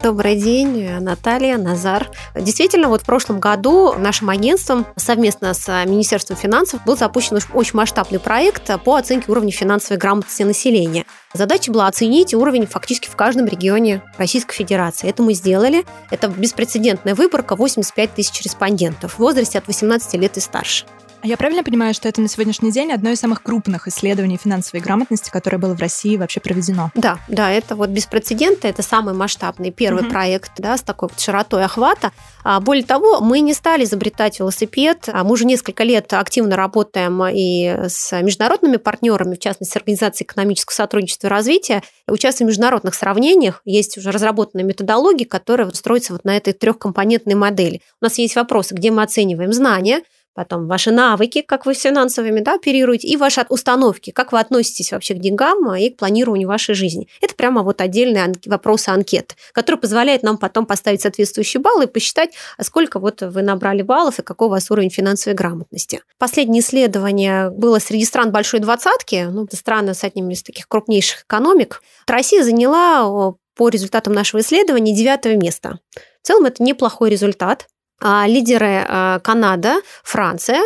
Добрый 0.00 0.36
день, 0.36 0.88
Наталья, 1.00 1.58
Назар. 1.58 2.08
Действительно, 2.36 2.88
вот 2.88 3.02
в 3.02 3.04
прошлом 3.04 3.40
году 3.40 3.94
нашим 3.94 4.30
агентством 4.30 4.86
совместно 4.94 5.54
с 5.54 5.84
Министерством 5.86 6.36
финансов 6.36 6.84
был 6.84 6.96
запущен 6.96 7.38
очень 7.52 7.76
масштабный 7.76 8.20
проект 8.20 8.70
по 8.84 8.94
оценке 8.94 9.30
уровня 9.32 9.50
финансовой 9.50 9.98
грамотности 9.98 10.44
населения. 10.44 11.04
Задача 11.34 11.72
была 11.72 11.88
оценить 11.88 12.32
уровень 12.32 12.66
фактически 12.66 13.08
в 13.08 13.16
каждом 13.16 13.46
регионе 13.46 14.00
Российской 14.18 14.54
Федерации. 14.54 15.10
Это 15.10 15.24
мы 15.24 15.34
сделали. 15.34 15.84
Это 16.10 16.28
беспрецедентная 16.28 17.16
выборка 17.16 17.56
85 17.56 18.14
тысяч 18.14 18.40
респондентов 18.42 19.14
в 19.14 19.18
возрасте 19.18 19.58
от 19.58 19.66
18 19.66 20.14
лет 20.14 20.36
и 20.36 20.40
старше. 20.40 20.86
А 21.20 21.26
я 21.26 21.36
правильно 21.36 21.64
понимаю, 21.64 21.94
что 21.94 22.08
это 22.08 22.20
на 22.20 22.28
сегодняшний 22.28 22.70
день 22.70 22.92
одно 22.92 23.10
из 23.10 23.18
самых 23.18 23.42
крупных 23.42 23.88
исследований 23.88 24.36
финансовой 24.36 24.80
грамотности, 24.80 25.30
которое 25.30 25.58
было 25.58 25.74
в 25.74 25.80
России 25.80 26.16
вообще 26.16 26.38
проведено? 26.38 26.92
Да, 26.94 27.18
да, 27.26 27.50
это 27.50 27.74
вот 27.74 27.90
без 27.90 28.06
прецедента, 28.06 28.68
это 28.68 28.82
самый 28.82 29.14
масштабный 29.14 29.72
первый 29.72 30.04
угу. 30.04 30.10
проект, 30.10 30.52
да, 30.58 30.76
с 30.76 30.82
такой 30.82 31.08
вот 31.08 31.18
широтой 31.18 31.64
охвата. 31.64 32.12
А 32.44 32.60
более 32.60 32.84
того, 32.84 33.20
мы 33.20 33.40
не 33.40 33.52
стали 33.52 33.82
изобретать 33.82 34.38
велосипед, 34.38 35.08
а 35.12 35.24
мы 35.24 35.32
уже 35.32 35.44
несколько 35.44 35.82
лет 35.82 36.12
активно 36.12 36.54
работаем 36.54 37.20
и 37.26 37.88
с 37.88 38.22
международными 38.22 38.76
партнерами, 38.76 39.34
в 39.34 39.40
частности, 39.40 39.72
с 39.72 39.76
Организацией 39.76 40.24
экономического 40.24 40.74
сотрудничества 40.74 41.26
и 41.26 41.30
развития, 41.30 41.82
участвуем 42.06 42.46
в 42.46 42.50
международных 42.50 42.94
сравнениях, 42.94 43.60
есть 43.64 43.98
уже 43.98 44.12
разработанная 44.12 44.64
методология, 44.64 45.26
которая 45.26 45.68
строится 45.70 46.12
вот 46.12 46.24
на 46.24 46.36
этой 46.36 46.52
трехкомпонентной 46.52 47.34
модели. 47.34 47.82
У 48.00 48.04
нас 48.04 48.18
есть 48.18 48.36
вопросы, 48.36 48.74
где 48.74 48.92
мы 48.92 49.02
оцениваем 49.02 49.52
знания, 49.52 50.02
потом 50.34 50.66
ваши 50.66 50.90
навыки, 50.90 51.42
как 51.42 51.66
вы 51.66 51.74
с 51.74 51.80
финансовыми 51.80 52.40
да, 52.40 52.54
оперируете, 52.54 53.08
и 53.08 53.16
ваши 53.16 53.44
установки, 53.48 54.10
как 54.10 54.32
вы 54.32 54.40
относитесь 54.40 54.92
вообще 54.92 55.14
к 55.14 55.18
деньгам 55.18 55.74
и 55.74 55.90
к 55.90 55.96
планированию 55.96 56.48
вашей 56.48 56.74
жизни. 56.74 57.08
Это 57.20 57.34
прямо 57.34 57.62
вот 57.62 57.80
отдельные 57.80 58.32
вопросы 58.46 58.88
анкет, 58.88 59.36
которые 59.52 59.80
позволяют 59.80 60.22
нам 60.22 60.38
потом 60.38 60.66
поставить 60.66 61.02
соответствующие 61.02 61.60
баллы 61.60 61.84
и 61.84 61.88
посчитать, 61.88 62.34
а 62.56 62.64
сколько 62.64 62.98
вот 62.98 63.22
вы 63.22 63.42
набрали 63.42 63.82
баллов 63.82 64.18
и 64.18 64.22
какой 64.22 64.48
у 64.48 64.50
вас 64.50 64.70
уровень 64.70 64.90
финансовой 64.90 65.36
грамотности. 65.36 66.02
Последнее 66.18 66.60
исследование 66.60 67.50
было 67.50 67.78
среди 67.78 68.04
стран 68.04 68.32
большой 68.32 68.60
двадцатки, 68.60 69.26
ну, 69.30 69.46
страны 69.52 69.94
с 69.94 70.04
одним 70.04 70.30
из 70.30 70.42
таких 70.42 70.68
крупнейших 70.68 71.24
экономик. 71.24 71.82
Россия 72.06 72.42
заняла 72.42 73.34
по 73.56 73.68
результатам 73.68 74.12
нашего 74.12 74.40
исследования 74.40 74.94
девятое 74.94 75.36
место. 75.36 75.80
В 76.22 76.26
целом 76.26 76.46
это 76.46 76.62
неплохой 76.62 77.10
результат. 77.10 77.66
А, 78.00 78.26
лидеры 78.26 78.84
а, 78.86 79.18
Канада, 79.20 79.80
Франция. 80.02 80.62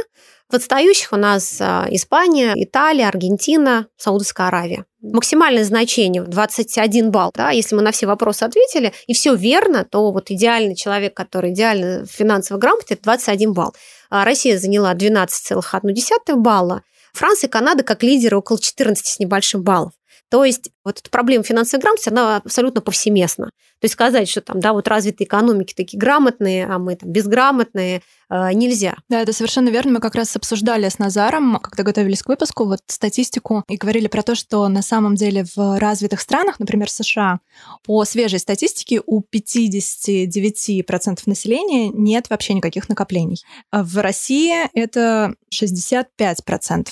В 0.50 0.54
отстающих 0.54 1.12
у 1.12 1.16
нас 1.16 1.58
а, 1.60 1.86
Испания, 1.90 2.52
Италия, 2.56 3.08
Аргентина, 3.08 3.86
Саудовская 3.96 4.48
Аравия. 4.48 4.84
Максимальное 5.00 5.64
значение 5.64 6.22
21 6.22 7.10
балл. 7.10 7.30
Да, 7.34 7.50
если 7.50 7.74
мы 7.74 7.82
на 7.82 7.90
все 7.90 8.06
вопросы 8.06 8.42
ответили, 8.44 8.92
и 9.06 9.14
все 9.14 9.34
верно, 9.34 9.84
то 9.84 10.12
вот 10.12 10.30
идеальный 10.30 10.76
человек, 10.76 11.14
который 11.14 11.52
идеально 11.52 12.06
финансово 12.06 12.58
грамотный, 12.58 12.94
это 12.94 13.04
21 13.04 13.52
балл. 13.52 13.74
Россия 14.10 14.58
заняла 14.58 14.94
12,1 14.94 16.36
балла. 16.36 16.82
Франция 17.14 17.48
и 17.48 17.50
Канада 17.50 17.82
как 17.82 18.02
лидеры 18.02 18.36
около 18.38 18.58
14 18.58 19.06
с 19.06 19.18
небольшим 19.18 19.62
баллов. 19.62 19.92
То 20.32 20.46
есть 20.46 20.70
вот 20.82 20.98
эта 20.98 21.10
проблема 21.10 21.44
финансовой 21.44 21.82
грамотности, 21.82 22.08
она 22.08 22.36
абсолютно 22.38 22.80
повсеместна. 22.80 23.50
То 23.82 23.84
есть 23.84 23.92
сказать, 23.92 24.30
что 24.30 24.40
там, 24.40 24.60
да, 24.60 24.72
вот 24.72 24.88
развитые 24.88 25.26
экономики 25.26 25.74
такие 25.76 25.98
грамотные, 25.98 26.64
а 26.64 26.78
мы 26.78 26.96
там 26.96 27.10
безграмотные, 27.10 28.00
э, 28.30 28.52
нельзя. 28.54 28.94
Да, 29.10 29.20
это 29.20 29.34
совершенно 29.34 29.68
верно. 29.68 29.92
Мы 29.92 30.00
как 30.00 30.14
раз 30.14 30.34
обсуждали 30.34 30.88
с 30.88 30.98
Назаром, 30.98 31.58
когда 31.58 31.82
готовились 31.82 32.22
к 32.22 32.28
выпуску, 32.28 32.64
вот 32.64 32.80
статистику 32.86 33.62
и 33.68 33.76
говорили 33.76 34.06
про 34.06 34.22
то, 34.22 34.34
что 34.34 34.66
на 34.68 34.80
самом 34.80 35.16
деле 35.16 35.44
в 35.54 35.78
развитых 35.78 36.22
странах, 36.22 36.58
например, 36.58 36.88
США, 36.88 37.40
по 37.84 38.02
свежей 38.06 38.38
статистике 38.38 39.02
у 39.04 39.20
59% 39.20 41.18
населения 41.26 41.90
нет 41.90 42.30
вообще 42.30 42.54
никаких 42.54 42.88
накоплений. 42.88 43.44
А 43.70 43.82
в 43.82 44.00
России 44.00 44.66
это 44.72 45.34
65%. 45.52 46.06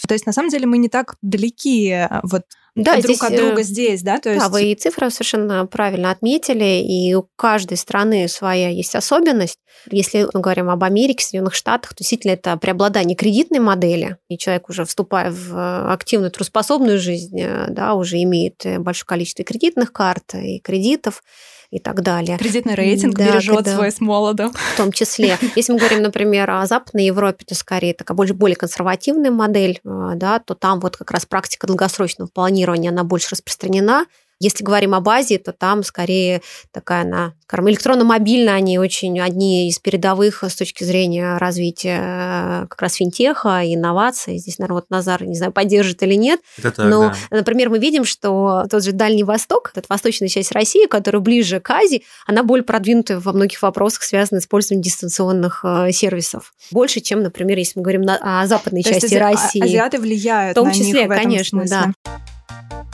То 0.06 0.12
есть 0.12 0.26
на 0.26 0.32
самом 0.32 0.50
деле 0.50 0.66
мы 0.66 0.76
не 0.76 0.90
так 0.90 1.16
далеки 1.22 1.88
э, 1.88 2.20
вот 2.22 2.42
да, 2.74 2.92
друг 2.94 3.04
здесь, 3.04 3.20
от 3.22 3.36
друга 3.36 3.62
здесь, 3.62 4.02
да? 4.02 4.18
То 4.18 4.30
есть... 4.30 4.40
Да, 4.40 4.48
вы 4.48 4.72
и 4.72 4.74
цифры 4.74 5.10
совершенно 5.10 5.66
правильно 5.66 6.10
отметили, 6.10 6.82
и 6.82 7.14
у 7.14 7.28
каждой 7.36 7.76
страны 7.76 8.28
своя 8.28 8.68
есть 8.68 8.94
особенность. 8.94 9.58
Если 9.90 10.28
мы 10.32 10.40
говорим 10.40 10.70
об 10.70 10.84
Америке, 10.84 11.24
Соединенных 11.24 11.54
Штатах, 11.54 11.90
то 11.90 11.96
действительно 11.98 12.32
это 12.32 12.56
преобладание 12.56 13.16
кредитной 13.16 13.60
модели, 13.60 14.18
и 14.28 14.38
человек 14.38 14.68
уже 14.68 14.84
вступая 14.84 15.30
в 15.30 15.92
активную 15.92 16.30
трудоспособную 16.30 16.98
жизнь, 16.98 17.40
э, 17.40 17.66
да, 17.70 17.94
уже 17.94 18.22
имеет 18.22 18.62
большое 18.78 19.06
количество 19.06 19.44
кредитных 19.44 19.92
карт 19.92 20.34
и 20.34 20.60
кредитов, 20.60 21.22
и 21.70 21.78
так 21.78 22.02
далее. 22.02 22.36
Кредитный 22.36 22.74
рейтинг 22.74 23.14
да, 23.16 23.26
бережет 23.26 23.56
когда, 23.56 23.74
свой 23.76 23.92
с 23.92 24.00
молоду. 24.00 24.50
В 24.74 24.76
том 24.76 24.92
числе. 24.92 25.38
Если 25.54 25.72
мы 25.72 25.78
говорим, 25.78 26.02
например, 26.02 26.50
о 26.50 26.66
Западной 26.66 27.06
Европе, 27.06 27.44
то 27.46 27.54
скорее 27.54 27.94
такая 27.94 28.16
больше, 28.16 28.34
более 28.34 28.56
консервативная 28.56 29.30
модель, 29.30 29.80
э, 29.84 30.12
да, 30.16 30.40
то 30.40 30.54
там 30.54 30.80
вот 30.80 30.96
как 30.96 31.10
раз 31.12 31.26
практика 31.26 31.66
долгосрочного 31.66 32.28
планирования, 32.28 32.90
она 32.90 33.04
больше 33.04 33.28
распространена. 33.30 34.06
Если 34.40 34.64
говорим 34.64 34.94
об 34.94 35.06
Азии, 35.08 35.36
то 35.36 35.52
там 35.52 35.82
скорее 35.82 36.40
такая 36.72 37.02
она, 37.02 37.34
скажем, 37.42 37.68
электронно-мобильная, 37.68 38.54
они 38.54 38.78
очень 38.78 39.20
одни 39.20 39.68
из 39.68 39.78
передовых 39.78 40.42
с 40.42 40.56
точки 40.56 40.82
зрения 40.82 41.36
развития 41.36 42.00
э, 42.00 42.66
как 42.68 42.80
раз 42.80 42.94
финтеха, 42.94 43.60
инноваций. 43.62 44.38
Здесь 44.38 44.58
народ 44.58 44.86
Назар, 44.88 45.24
не 45.24 45.36
знаю, 45.36 45.52
поддержит 45.52 46.02
или 46.02 46.14
нет. 46.14 46.40
Это 46.58 46.70
так, 46.70 46.86
Но, 46.86 47.12
да. 47.30 47.36
например, 47.36 47.68
мы 47.68 47.78
видим, 47.78 48.04
что 48.06 48.66
тот 48.70 48.82
же 48.82 48.92
Дальний 48.92 49.24
Восток, 49.24 49.72
это 49.74 49.86
восточная 49.90 50.28
часть 50.28 50.52
России, 50.52 50.86
которая 50.86 51.20
ближе 51.20 51.60
к 51.60 51.70
Азии, 51.70 52.02
она 52.26 52.42
более 52.42 52.64
продвинута 52.64 53.20
во 53.20 53.32
многих 53.32 53.60
вопросах, 53.60 54.02
связанных 54.04 54.42
с 54.42 54.46
использованием 54.46 54.82
дистанционных 54.82 55.60
э, 55.64 55.92
сервисов. 55.92 56.54
Больше, 56.70 57.00
чем, 57.00 57.22
например, 57.22 57.58
если 57.58 57.78
мы 57.78 57.82
говорим 57.82 58.06
о 58.08 58.46
западной 58.46 58.82
То 58.82 58.94
части 58.94 59.14
а, 59.16 59.30
России. 59.30 59.62
Азиаты 59.62 59.98
влияют 59.98 60.56
В 60.56 60.60
том 60.60 60.72
числе, 60.72 61.02
них 61.02 61.10
в 61.10 61.14
конечно, 61.14 61.64
да. 61.66 61.92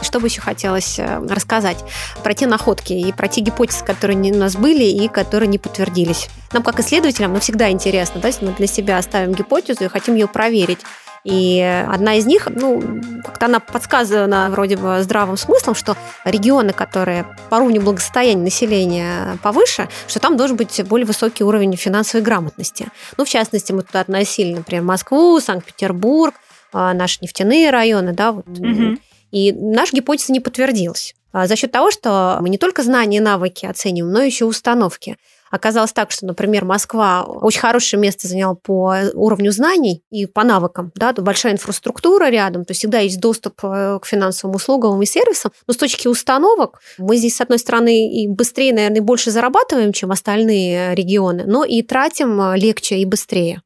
Что 0.03 0.21
бы 0.21 0.29
еще 0.29 0.41
хотелось 0.41 0.99
э, 0.99 1.21
рассказать 1.29 1.85
про 2.23 2.35
те 2.35 2.47
находки 2.47 2.93
и 2.93 3.13
про 3.13 3.29
те 3.29 3.41
гипотезы, 3.41 3.85
которые 3.85 4.33
у 4.33 4.37
нас 4.37 4.57
были 4.57 4.85
и 4.85 5.09
которые 5.09 5.49
не 5.49 5.59
подтвердились. 5.59 6.29
Нам, 6.53 6.63
как 6.63 6.81
исследователям, 6.81 7.33
ну, 7.33 7.41
всегда 7.41 7.71
интересно, 7.71 8.21
да, 8.21 8.29
если 8.29 8.47
мы 8.47 8.53
для 8.53 8.67
себя 8.67 9.01
ставим 9.03 9.33
гипотезу 9.33 9.85
и 9.85 9.89
хотим 9.89 10.15
ее 10.15 10.29
проверить. 10.29 10.81
И 11.27 11.61
одна 11.89 12.15
из 12.15 12.25
них, 12.25 12.47
ну, 12.49 12.81
как-то 13.25 13.47
она 13.47 13.59
подсказана 13.59 14.49
вроде 14.49 14.77
бы 14.77 15.03
здравым 15.03 15.37
смыслом, 15.37 15.75
что 15.75 15.97
регионы, 16.25 16.73
которые 16.73 17.27
по 17.51 17.57
уровню 17.57 17.81
благосостояния 17.81 18.45
населения 18.45 19.37
повыше, 19.43 19.89
что 20.07 20.21
там 20.21 20.37
должен 20.37 20.57
быть 20.57 20.81
более 20.85 21.05
высокий 21.05 21.43
уровень 21.43 21.75
финансовой 21.75 22.25
грамотности. 22.25 22.87
Ну, 23.17 23.25
в 23.25 23.29
частности, 23.29 23.73
мы 23.73 23.83
туда 23.83 24.01
относили, 24.01 24.55
например, 24.55 24.85
Москву, 24.85 25.41
Санкт-Петербург, 25.41 26.33
а, 26.73 26.95
наши 26.95 27.19
нефтяные 27.21 27.71
районы, 27.71 28.13
да, 28.13 28.31
вот. 28.31 28.47
Угу. 28.47 28.99
И 29.37 29.53
наша 29.53 29.95
гипотеза 29.95 30.33
не 30.33 30.41
подтвердилась. 30.41 31.15
А 31.31 31.47
за 31.47 31.57
счет 31.57 31.71
того, 31.71 31.91
что 31.91 32.39
мы 32.41 32.49
не 32.49 32.57
только 32.57 32.83
знания 32.83 33.19
и 33.19 33.21
навыки 33.21 33.67
оцениваем, 33.67 34.11
но 34.11 34.23
еще 34.23 34.47
установки. 34.47 35.19
Оказалось 35.51 35.93
так, 35.93 36.11
что, 36.11 36.25
например, 36.25 36.65
Москва 36.65 37.23
очень 37.25 37.61
хорошее 37.61 38.01
место 38.01 38.29
заняла 38.29 38.55
по 38.55 38.97
уровню 39.13 39.53
знаний 39.53 40.03
и 40.11 40.25
по 40.25 40.43
навыкам. 40.43 40.91
Да, 40.95 41.13
большая 41.13 41.53
инфраструктура 41.53 42.31
рядом, 42.31 42.65
то 42.65 42.71
есть 42.71 42.81
всегда 42.81 43.01
есть 43.01 43.21
доступ 43.21 43.63
э, 43.63 43.99
к 44.01 44.07
финансовым 44.07 44.57
услугам 44.57 45.03
и 45.03 45.07
сервисам. 45.07 45.53
Но 45.67 45.75
с 45.75 45.77
точки 45.77 46.09
установок 46.09 46.81
мы 46.97 47.19
здесь, 47.19 47.37
с 47.37 47.43
одной 47.43 47.59
стороны, 47.59 48.09
и 48.09 48.29
быстрее, 48.29 48.73
наверное, 48.73 49.03
больше 49.03 49.31
зарабатываем, 49.31 49.93
чем 49.93 50.13
остальные 50.13 50.95
регионы, 50.95 51.45
но 51.47 51.63
и 51.63 51.83
тратим 51.83 52.41
э, 52.41 52.57
легче 52.57 52.97
и 52.97 53.05
быстрее. 53.05 53.61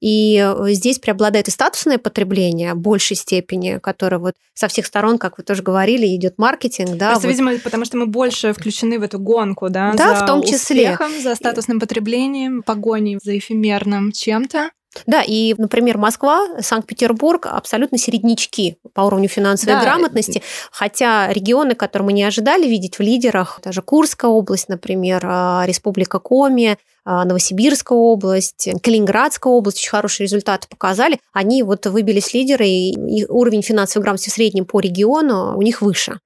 И 0.00 0.36
э, 0.42 0.72
здесь 0.72 0.98
преобладает 0.98 1.48
и 1.48 1.50
статусное 1.50 1.98
потребление 1.98 2.74
в 2.74 2.78
большей 2.78 3.16
степени, 3.16 3.78
которое 3.82 4.18
вот 4.18 4.34
со 4.54 4.68
всех 4.68 4.86
сторон, 4.86 5.18
как 5.18 5.38
вы 5.38 5.44
тоже 5.44 5.62
говорили, 5.62 6.06
идет 6.14 6.38
маркетинг. 6.38 6.96
Да, 6.96 7.10
Просто, 7.10 7.26
вот. 7.26 7.32
видимо, 7.32 7.58
потому 7.58 7.84
что 7.84 7.96
мы 7.96 8.06
больше 8.06 8.52
включены 8.52 8.98
в 8.98 9.02
эту 9.02 9.18
гонку, 9.18 9.68
да, 9.68 9.92
да 9.92 10.16
за 10.16 10.24
в 10.24 10.26
том 10.26 10.42
числе. 10.42 10.92
успехом, 10.92 11.20
за 11.20 11.34
статусным 11.34 11.80
потреблением, 11.80 12.62
погоней 12.62 13.18
за 13.22 13.36
эфемерным 13.38 14.12
чем-то. 14.12 14.70
Да, 15.06 15.22
и, 15.22 15.54
например, 15.56 15.98
Москва, 15.98 16.60
Санкт-Петербург 16.60 17.46
абсолютно 17.46 17.96
середнячки 17.96 18.76
по 18.92 19.02
уровню 19.02 19.28
финансовой 19.28 19.76
да. 19.76 19.82
грамотности, 19.82 20.42
хотя 20.72 21.32
регионы, 21.32 21.74
которые 21.74 22.06
мы 22.06 22.12
не 22.12 22.24
ожидали 22.24 22.66
видеть 22.66 22.98
в 22.98 23.02
лидерах, 23.02 23.60
даже 23.62 23.82
Курская 23.82 24.30
область, 24.30 24.68
например, 24.68 25.24
а, 25.24 25.64
Республика 25.64 26.18
Коми, 26.18 26.76
а, 27.04 27.24
Новосибирская 27.24 27.96
область, 27.96 28.68
Калининградская 28.82 29.52
область 29.52 29.78
очень 29.78 29.90
хорошие 29.90 30.24
результаты 30.24 30.66
показали. 30.68 31.20
Они 31.32 31.62
вот 31.62 31.86
выбились 31.86 32.34
лидеры, 32.34 32.66
и 32.66 33.26
уровень 33.28 33.62
финансовой 33.62 34.02
грамотности 34.02 34.30
в 34.30 34.32
среднем 34.32 34.64
по 34.64 34.80
региону 34.80 35.56
у 35.56 35.62
них 35.62 35.82
выше. 35.82 36.18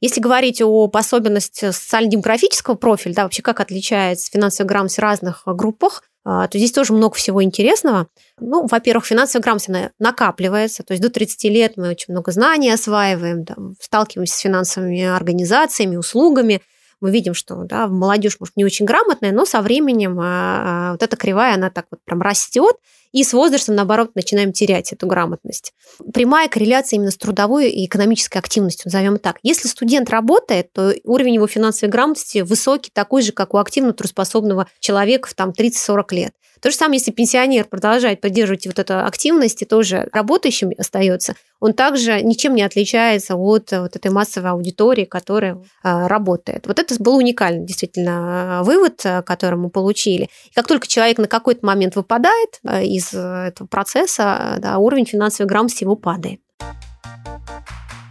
Если 0.00 0.20
говорить 0.20 0.60
об 0.60 0.96
особенности 0.96 1.70
социально-демографического 1.70 2.74
профиля, 2.74 3.14
да, 3.14 3.22
вообще 3.24 3.42
как 3.42 3.60
отличается 3.60 4.30
финансовая 4.30 4.68
грамотность 4.68 4.98
в 4.98 5.02
разных 5.02 5.42
группах, 5.46 6.02
то 6.24 6.50
здесь 6.54 6.72
тоже 6.72 6.94
много 6.94 7.14
всего 7.16 7.42
интересного. 7.42 8.08
Ну, 8.40 8.66
во-первых, 8.66 9.04
финансовая 9.04 9.42
грамотность 9.42 9.90
накапливается, 9.98 10.82
то 10.82 10.92
есть 10.92 11.02
до 11.02 11.10
30 11.10 11.44
лет 11.44 11.72
мы 11.76 11.90
очень 11.90 12.14
много 12.14 12.32
знаний 12.32 12.70
осваиваем, 12.70 13.44
да, 13.44 13.56
сталкиваемся 13.80 14.34
с 14.34 14.40
финансовыми 14.40 15.02
организациями, 15.02 15.96
услугами, 15.96 16.62
мы 17.00 17.10
видим, 17.10 17.34
что 17.34 17.64
да, 17.64 17.86
молодежь, 17.86 18.36
может, 18.40 18.56
не 18.56 18.64
очень 18.64 18.86
грамотная, 18.86 19.32
но 19.32 19.44
со 19.44 19.60
временем 19.60 20.18
а, 20.18 20.24
а, 20.24 20.92
вот 20.92 21.02
эта 21.02 21.16
кривая, 21.16 21.54
она 21.54 21.68
так 21.68 21.86
вот 21.90 22.00
прям 22.04 22.22
растет, 22.22 22.76
и 23.14 23.22
с 23.22 23.32
возрастом, 23.32 23.76
наоборот, 23.76 24.10
начинаем 24.16 24.52
терять 24.52 24.92
эту 24.92 25.06
грамотность. 25.06 25.72
Прямая 26.12 26.48
корреляция 26.48 26.96
именно 26.96 27.12
с 27.12 27.16
трудовой 27.16 27.70
и 27.70 27.86
экономической 27.86 28.38
активностью, 28.38 28.82
назовем 28.86 29.18
так. 29.18 29.38
Если 29.44 29.68
студент 29.68 30.10
работает, 30.10 30.72
то 30.72 30.92
уровень 31.04 31.34
его 31.34 31.46
финансовой 31.46 31.92
грамотности 31.92 32.38
высокий, 32.38 32.90
такой 32.92 33.22
же, 33.22 33.30
как 33.30 33.54
у 33.54 33.58
активно 33.58 33.92
трудоспособного 33.92 34.66
человека 34.80 35.28
в 35.28 35.34
там, 35.34 35.50
30-40 35.50 36.04
лет. 36.10 36.32
То 36.64 36.70
же 36.70 36.76
самое, 36.78 36.96
если 36.96 37.10
пенсионер 37.10 37.66
продолжает 37.66 38.22
поддерживать 38.22 38.66
вот 38.66 38.78
эту 38.78 39.04
активность 39.04 39.60
и 39.60 39.66
тоже 39.66 40.08
работающим 40.14 40.70
остается, 40.78 41.34
он 41.60 41.74
также 41.74 42.22
ничем 42.22 42.54
не 42.54 42.62
отличается 42.62 43.36
от 43.36 43.70
вот 43.70 43.96
этой 43.96 44.10
массовой 44.10 44.48
аудитории, 44.48 45.04
которая 45.04 45.62
а, 45.82 46.08
работает. 46.08 46.66
Вот 46.66 46.78
это 46.78 46.94
был 46.98 47.16
уникальный 47.16 47.66
действительно 47.66 48.62
вывод, 48.64 49.04
который 49.26 49.58
мы 49.58 49.68
получили. 49.68 50.30
И 50.46 50.54
как 50.54 50.66
только 50.66 50.86
человек 50.86 51.18
на 51.18 51.28
какой-то 51.28 51.66
момент 51.66 51.96
выпадает 51.96 52.60
из 52.64 53.12
этого 53.12 53.66
процесса, 53.66 54.56
да, 54.58 54.78
уровень 54.78 55.04
финансовой 55.04 55.46
грамотности 55.46 55.84
его 55.84 55.96
падает. 55.96 56.40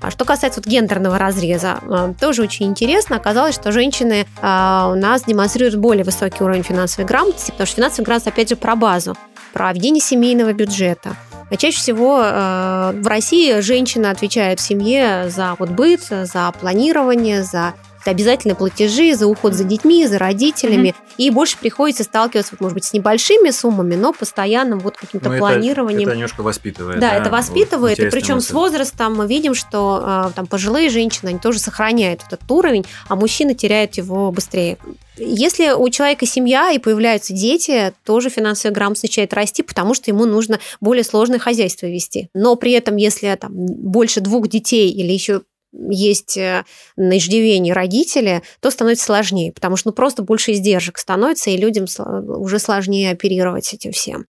А 0.04 0.12
что 0.12 0.26
касается 0.26 0.60
вот 0.60 0.68
гендерного 0.68 1.18
разреза, 1.18 1.80
а, 1.90 2.14
тоже 2.20 2.44
очень 2.44 2.68
интересно. 2.68 3.16
Оказалось, 3.16 3.56
что 3.56 3.72
женщины 3.72 4.28
а, 4.42 4.90
у 4.92 4.96
нас 4.96 5.24
демонстрируют 5.24 5.76
более 5.78 6.04
высокий 6.04 6.44
уровень 6.44 6.64
финансовой 6.64 7.08
грамотности, 7.08 7.52
потому 7.52 7.68
что 7.68 7.78
финансовая 7.78 8.06
грамотность, 8.06 8.28
опять 8.28 8.50
же, 8.50 8.58
про 8.58 8.76
базу, 8.76 9.18
про 9.54 9.72
ведение 9.72 10.02
семейного 10.02 10.52
бюджета. 10.52 11.16
А 11.50 11.56
чаще 11.56 11.78
всего 11.78 12.20
э, 12.22 12.94
в 12.96 13.08
России 13.08 13.60
женщина 13.60 14.10
отвечает 14.10 14.60
в 14.60 14.64
семье 14.64 15.30
за 15.30 15.56
вот 15.60 15.70
быт, 15.70 16.02
за 16.10 16.52
планирование, 16.60 17.44
за 17.44 17.74
обязательные 18.12 18.56
платежи 18.56 19.16
за 19.16 19.28
уход 19.28 19.54
за 19.54 19.64
детьми, 19.64 20.06
за 20.08 20.18
родителями. 20.18 20.90
Mm-hmm. 20.90 21.14
И 21.18 21.30
больше 21.30 21.58
приходится 21.58 22.04
сталкиваться, 22.04 22.56
может 22.60 22.74
быть, 22.74 22.86
с 22.86 22.94
небольшими 22.94 23.50
суммами, 23.52 23.96
но 23.96 24.14
постоянным 24.14 24.80
вот 24.80 24.98
каким-то 24.98 25.30
но 25.30 25.38
планированием. 25.38 26.02
Это, 26.02 26.10
это 26.10 26.18
немножко 26.18 26.42
воспитывает. 26.42 27.00
Да, 27.00 27.12
да 27.12 27.18
это 27.18 27.30
воспитывает. 27.30 27.98
Вот, 27.98 28.08
и 28.08 28.10
причем 28.10 28.36
мысль. 28.36 28.48
с 28.48 28.52
возрастом 28.52 29.16
мы 29.16 29.28
видим, 29.28 29.54
что 29.54 30.28
э, 30.30 30.32
там 30.36 30.48
пожилые 30.48 30.90
женщины, 30.90 31.30
они 31.30 31.40
тоже 31.40 31.60
сохраняют 31.60 32.22
этот 32.28 32.50
уровень, 32.50 32.86
а 33.08 33.16
мужчины 33.16 33.54
теряют 33.54 33.96
его 33.96 34.32
быстрее. 34.32 34.78
Если 35.18 35.70
у 35.72 35.90
человека 35.90 36.26
семья 36.26 36.72
и 36.72 36.80
появляются 36.80 37.34
дети, 37.34 37.94
тоже 38.04 38.30
финансовая 38.30 38.74
грамотность 38.74 39.04
начинает 39.04 39.34
расти, 39.34 39.62
потому 39.62 39.94
что 39.94 40.10
ему 40.10 40.26
нужно 40.26 40.60
более 40.82 41.04
сложное 41.04 41.38
хозяйство 41.38 41.86
вести. 41.86 42.30
Но 42.34 42.56
при 42.56 42.72
этом, 42.72 42.96
если 42.96 43.36
там 43.36 43.52
больше 43.54 44.22
двух 44.22 44.48
детей 44.48 44.90
или 44.90 45.12
еще 45.12 45.44
есть 45.74 46.38
э, 46.38 46.66
на 46.96 47.18
иждивении 47.18 47.72
родители, 47.72 48.44
то 48.60 48.72
становится 48.72 49.06
сложнее, 49.06 49.52
потому 49.52 49.76
что 49.76 49.90
ну, 49.90 49.94
просто 49.94 50.24
больше 50.24 50.52
издержек 50.52 50.98
становится, 50.98 51.50
и 51.50 51.58
людям 51.58 51.86
уже 52.28 52.60
сложнее 52.60 53.12
оперировать 53.12 53.74
этим 53.74 53.92
всем. 53.92 54.26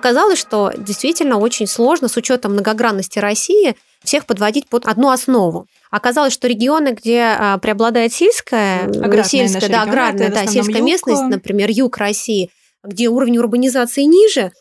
Оказалось, 0.00 0.38
что 0.38 0.72
действительно 0.78 1.38
очень 1.38 1.66
сложно 1.66 2.08
с 2.08 2.16
учетом 2.16 2.52
многогранности 2.52 3.18
России 3.18 3.76
всех 4.02 4.24
подводить 4.24 4.66
под 4.66 4.86
одну 4.86 5.10
основу. 5.10 5.66
Оказалось, 5.90 6.32
что 6.32 6.48
регионы, 6.48 6.92
где 6.92 7.20
а, 7.20 7.58
преобладает 7.58 8.10
сельская, 8.10 8.84
аграрная 8.84 9.24
сельская, 9.24 9.68
да, 9.68 9.82
аграрная, 9.82 10.30
да, 10.30 10.46
сельская 10.46 10.78
юг. 10.78 10.86
местность, 10.86 11.24
например, 11.24 11.68
юг 11.70 11.98
России, 11.98 12.50
где 12.82 13.10
уровень 13.10 13.36
урбанизации 13.36 14.04
ниже, 14.04 14.52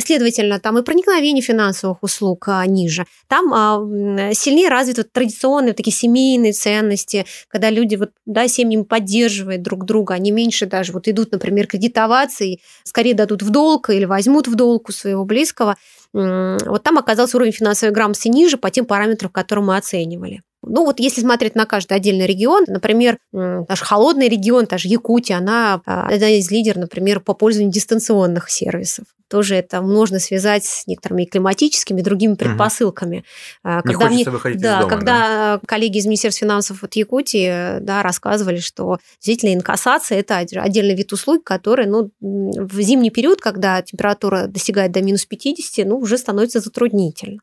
следовательно, 0.00 0.60
там 0.60 0.78
и 0.78 0.82
проникновение 0.82 1.42
финансовых 1.42 2.02
услуг 2.02 2.48
а, 2.48 2.64
ниже. 2.66 3.06
Там 3.28 3.52
а, 3.54 4.32
сильнее 4.34 4.68
развиты 4.68 5.04
традиционные 5.04 5.72
такие 5.72 5.94
семейные 5.94 6.52
ценности, 6.52 7.24
когда 7.48 7.70
люди 7.70 7.96
вот, 7.96 8.10
да, 8.26 8.46
семьями 8.48 8.82
поддерживают 8.82 9.62
друг 9.62 9.84
друга, 9.86 10.14
они 10.14 10.32
меньше 10.32 10.66
даже 10.66 10.92
вот 10.92 11.08
идут, 11.08 11.32
например, 11.32 11.66
кредитоваться 11.66 12.44
и 12.44 12.58
скорее 12.84 13.14
дадут 13.14 13.42
в 13.42 13.50
долг 13.50 13.90
или 13.90 14.04
возьмут 14.04 14.48
в 14.48 14.54
долг 14.54 14.88
у 14.88 14.92
своего 14.92 15.24
близкого. 15.24 15.76
Вот 16.12 16.82
там 16.82 16.98
оказался 16.98 17.36
уровень 17.36 17.52
финансовой 17.52 17.94
грамотности 17.94 18.28
ниже 18.28 18.56
по 18.56 18.70
тем 18.70 18.84
параметрам, 18.84 19.30
которые 19.30 19.64
мы 19.64 19.76
оценивали. 19.76 20.42
Ну 20.62 20.84
вот 20.84 21.00
если 21.00 21.20
смотреть 21.20 21.54
на 21.54 21.66
каждый 21.66 21.94
отдельный 21.94 22.26
регион, 22.26 22.64
например, 22.66 23.18
наш 23.32 23.80
холодный 23.80 24.28
регион, 24.28 24.66
та 24.66 24.76
же 24.76 24.88
Якутия, 24.88 25.38
она 25.38 25.80
одна 25.84 26.30
из 26.30 26.50
лидеров, 26.50 26.78
например, 26.78 27.20
по 27.20 27.32
пользованию 27.32 27.72
дистанционных 27.72 28.50
сервисов 28.50 29.04
тоже 29.30 29.54
это 29.54 29.80
можно 29.80 30.18
связать 30.18 30.64
с 30.64 30.86
некоторыми 30.88 31.24
климатическими 31.24 32.02
другими 32.02 32.34
предпосылками. 32.34 33.24
Угу. 33.64 33.82
Когда 33.84 34.08
Не 34.08 34.14
мне, 34.14 34.24
выходить 34.24 34.60
да, 34.60 34.74
из 34.74 34.78
дома, 34.80 34.90
когда 34.90 35.18
да? 35.56 35.60
коллеги 35.66 35.98
из 35.98 36.06
Министерства 36.06 36.46
финансов 36.46 36.82
от 36.82 36.94
Якутии 36.94 37.78
да, 37.80 38.02
рассказывали, 38.02 38.58
что 38.58 38.98
действительно 39.20 39.54
инкассация– 39.54 40.18
это 40.20 40.38
отдельный 40.38 40.96
вид 40.96 41.12
услуг, 41.12 41.44
который 41.44 41.86
ну, 41.86 42.10
в 42.20 42.80
зимний 42.80 43.10
период, 43.10 43.40
когда 43.40 43.80
температура 43.82 44.46
достигает 44.48 44.90
до 44.90 45.00
минус 45.00 45.24
50, 45.26 45.86
ну, 45.86 45.98
уже 45.98 46.18
становится 46.18 46.60
затруднительно. 46.60 47.40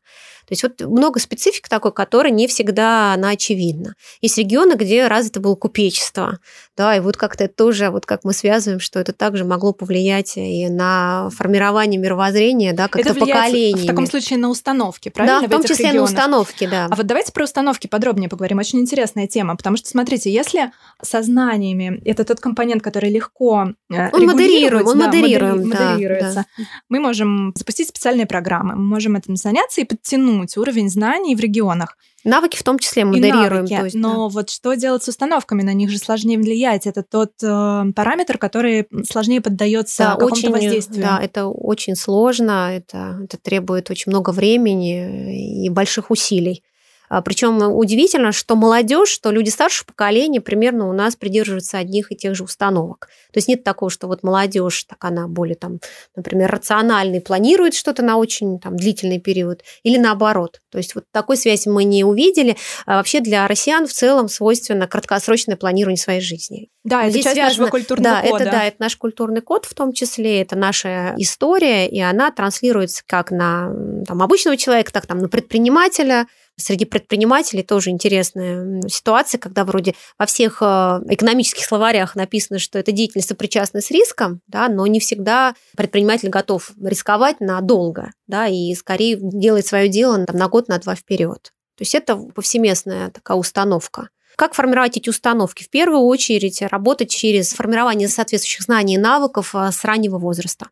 То 0.48 0.52
есть 0.52 0.62
вот 0.62 0.80
много 0.80 1.20
специфик 1.20 1.68
такой, 1.68 1.92
которая 1.92 2.32
не 2.32 2.46
всегда 2.48 3.12
она 3.12 3.30
очевидна. 3.30 3.94
Есть 4.22 4.38
регионы, 4.38 4.74
где 4.74 5.06
развито 5.06 5.40
было 5.40 5.54
купечество, 5.56 6.38
да, 6.74 6.96
и 6.96 7.00
вот 7.00 7.18
как-то 7.18 7.44
это 7.44 7.54
тоже, 7.54 7.90
вот 7.90 8.06
как 8.06 8.24
мы 8.24 8.32
связываем, 8.32 8.80
что 8.80 8.98
это 8.98 9.12
также 9.12 9.44
могло 9.44 9.74
повлиять 9.74 10.36
и 10.36 10.68
на 10.68 11.28
формирование 11.36 12.00
мировоззрения, 12.00 12.72
да, 12.72 12.88
как-то 12.88 13.14
поколениями. 13.14 13.84
в 13.84 13.86
таком 13.86 14.06
случае 14.06 14.38
на 14.38 14.48
установки, 14.48 15.10
правильно? 15.10 15.40
Да, 15.42 15.46
в 15.46 15.50
том 15.50 15.62
в 15.62 15.66
числе 15.66 15.90
регионах? 15.90 16.10
на 16.10 16.14
установки, 16.14 16.66
да. 16.66 16.86
А 16.90 16.96
вот 16.96 17.04
давайте 17.04 17.32
про 17.32 17.44
установки 17.44 17.86
подробнее 17.86 18.30
поговорим. 18.30 18.58
Очень 18.58 18.80
интересная 18.80 19.26
тема, 19.26 19.56
потому 19.56 19.76
что, 19.76 19.88
смотрите, 19.88 20.32
если 20.32 20.72
сознаниями 21.02 22.00
это 22.06 22.24
тот 22.24 22.40
компонент, 22.40 22.82
который 22.82 23.10
легко 23.10 23.72
э, 23.90 24.10
он 24.12 24.26
модерируем, 24.26 24.86
он 24.86 24.98
да, 24.98 25.06
модерируем, 25.06 25.68
да, 25.68 25.90
модерируется, 25.90 26.46
да. 26.56 26.64
мы 26.88 27.00
можем 27.00 27.52
запустить 27.54 27.88
специальные 27.88 28.26
программы, 28.26 28.76
мы 28.76 28.84
можем 28.84 29.16
этим 29.16 29.36
заняться 29.36 29.80
и 29.80 29.84
подтянуть 29.84 30.37
подтянуть 30.38 30.56
уровень 30.56 30.88
знаний 30.88 31.34
в 31.34 31.40
регионах. 31.40 31.96
Навыки 32.24 32.56
в 32.56 32.62
том 32.62 32.78
числе 32.78 33.04
модерируем. 33.04 33.64
навыки, 33.64 33.84
есть, 33.84 33.94
но 33.94 34.28
да. 34.28 34.34
вот 34.34 34.50
что 34.50 34.74
делать 34.74 35.04
с 35.04 35.08
установками? 35.08 35.62
На 35.62 35.72
них 35.72 35.88
же 35.90 35.98
сложнее 35.98 36.38
влиять. 36.38 36.86
Это 36.86 37.02
тот 37.02 37.32
э, 37.42 37.84
параметр, 37.94 38.38
который 38.38 38.86
сложнее 39.08 39.40
поддается 39.40 40.04
да, 40.04 40.14
какому-то 40.16 40.50
воздействию. 40.50 41.02
Да, 41.02 41.20
это 41.22 41.46
очень 41.46 41.94
сложно, 41.94 42.76
это, 42.76 43.20
это 43.24 43.36
требует 43.38 43.90
очень 43.90 44.10
много 44.10 44.30
времени 44.30 45.64
и 45.64 45.70
больших 45.70 46.10
усилий. 46.10 46.62
А, 47.08 47.22
Причем 47.22 47.60
удивительно, 47.62 48.32
что 48.32 48.56
молодежь, 48.56 49.08
что 49.08 49.30
люди 49.30 49.50
старшего 49.50 49.86
поколения 49.86 50.40
примерно 50.40 50.88
у 50.88 50.92
нас 50.92 51.16
придерживаются 51.16 51.78
одних 51.78 52.12
и 52.12 52.16
тех 52.16 52.34
же 52.34 52.44
установок. 52.44 53.08
То 53.32 53.38
есть 53.38 53.48
нет 53.48 53.64
такого, 53.64 53.90
что 53.90 54.06
вот 54.06 54.22
молодежь, 54.22 54.84
так 54.84 55.04
она 55.04 55.28
более 55.28 55.56
там, 55.56 55.78
например, 56.16 56.50
рациональный, 56.50 57.20
планирует 57.20 57.74
что-то 57.74 58.02
на 58.02 58.16
очень 58.16 58.58
там, 58.58 58.76
длительный 58.76 59.20
период, 59.20 59.62
или 59.82 59.98
наоборот. 59.98 60.60
То 60.70 60.78
есть 60.78 60.94
вот 60.94 61.04
такой 61.12 61.36
связи 61.36 61.68
мы 61.68 61.84
не 61.84 62.04
увидели. 62.04 62.56
А 62.86 62.96
вообще 62.96 63.20
для 63.20 63.46
россиян 63.46 63.86
в 63.86 63.92
целом 63.92 64.28
свойственно 64.28 64.86
краткосрочное 64.86 65.56
планирование 65.56 65.98
своей 65.98 66.20
жизни. 66.20 66.68
Да, 66.84 67.02
это 67.02 67.10
Здесь 67.10 67.24
часть 67.24 67.34
связано, 67.34 67.50
нашего 67.50 67.70
культурного 67.70 68.16
да, 68.16 68.22
кода. 68.22 68.44
Это, 68.44 68.52
да, 68.52 68.64
это 68.64 68.76
наш 68.78 68.96
культурный 68.96 69.40
код 69.40 69.66
в 69.66 69.74
том 69.74 69.92
числе, 69.92 70.40
это 70.40 70.56
наша 70.56 71.14
история, 71.18 71.86
и 71.88 72.00
она 72.00 72.30
транслируется 72.30 73.02
как 73.06 73.30
на 73.30 73.72
там, 74.06 74.22
обычного 74.22 74.56
человека, 74.56 74.92
так 74.92 75.06
там, 75.06 75.18
на 75.18 75.28
предпринимателя, 75.28 76.26
Среди 76.60 76.86
предпринимателей 76.86 77.62
тоже 77.62 77.90
интересная 77.90 78.82
ситуация, 78.88 79.38
когда 79.38 79.64
вроде 79.64 79.94
во 80.18 80.26
всех 80.26 80.58
э, 80.60 80.64
экономических 81.08 81.64
словарях 81.64 82.16
написано, 82.16 82.58
что 82.58 82.80
эта 82.80 82.90
деятельность 82.90 83.28
сопричастна 83.28 83.80
с 83.80 83.92
риском, 83.92 84.40
да, 84.48 84.68
но 84.68 84.84
не 84.88 84.98
всегда 84.98 85.54
предприниматель 85.76 86.28
готов 86.30 86.72
рисковать 86.82 87.38
надолго, 87.38 88.10
да, 88.26 88.48
и 88.48 88.74
скорее 88.74 89.18
делает 89.20 89.68
свое 89.68 89.88
дело 89.88 90.24
там, 90.26 90.36
на 90.36 90.48
год, 90.48 90.66
на 90.66 90.78
два 90.78 90.96
вперед. 90.96 91.52
То 91.76 91.82
есть 91.82 91.94
это 91.94 92.16
повсеместная 92.16 93.10
такая 93.10 93.36
установка. 93.36 94.08
Как 94.34 94.54
формировать 94.54 94.96
эти 94.96 95.08
установки? 95.10 95.62
В 95.62 95.70
первую 95.70 96.00
очередь 96.00 96.60
работать 96.62 97.10
через 97.10 97.52
формирование 97.52 98.08
соответствующих 98.08 98.62
знаний 98.62 98.94
и 98.96 98.98
навыков 98.98 99.54
э, 99.54 99.70
с 99.70 99.84
раннего 99.84 100.18
возраста. 100.18 100.70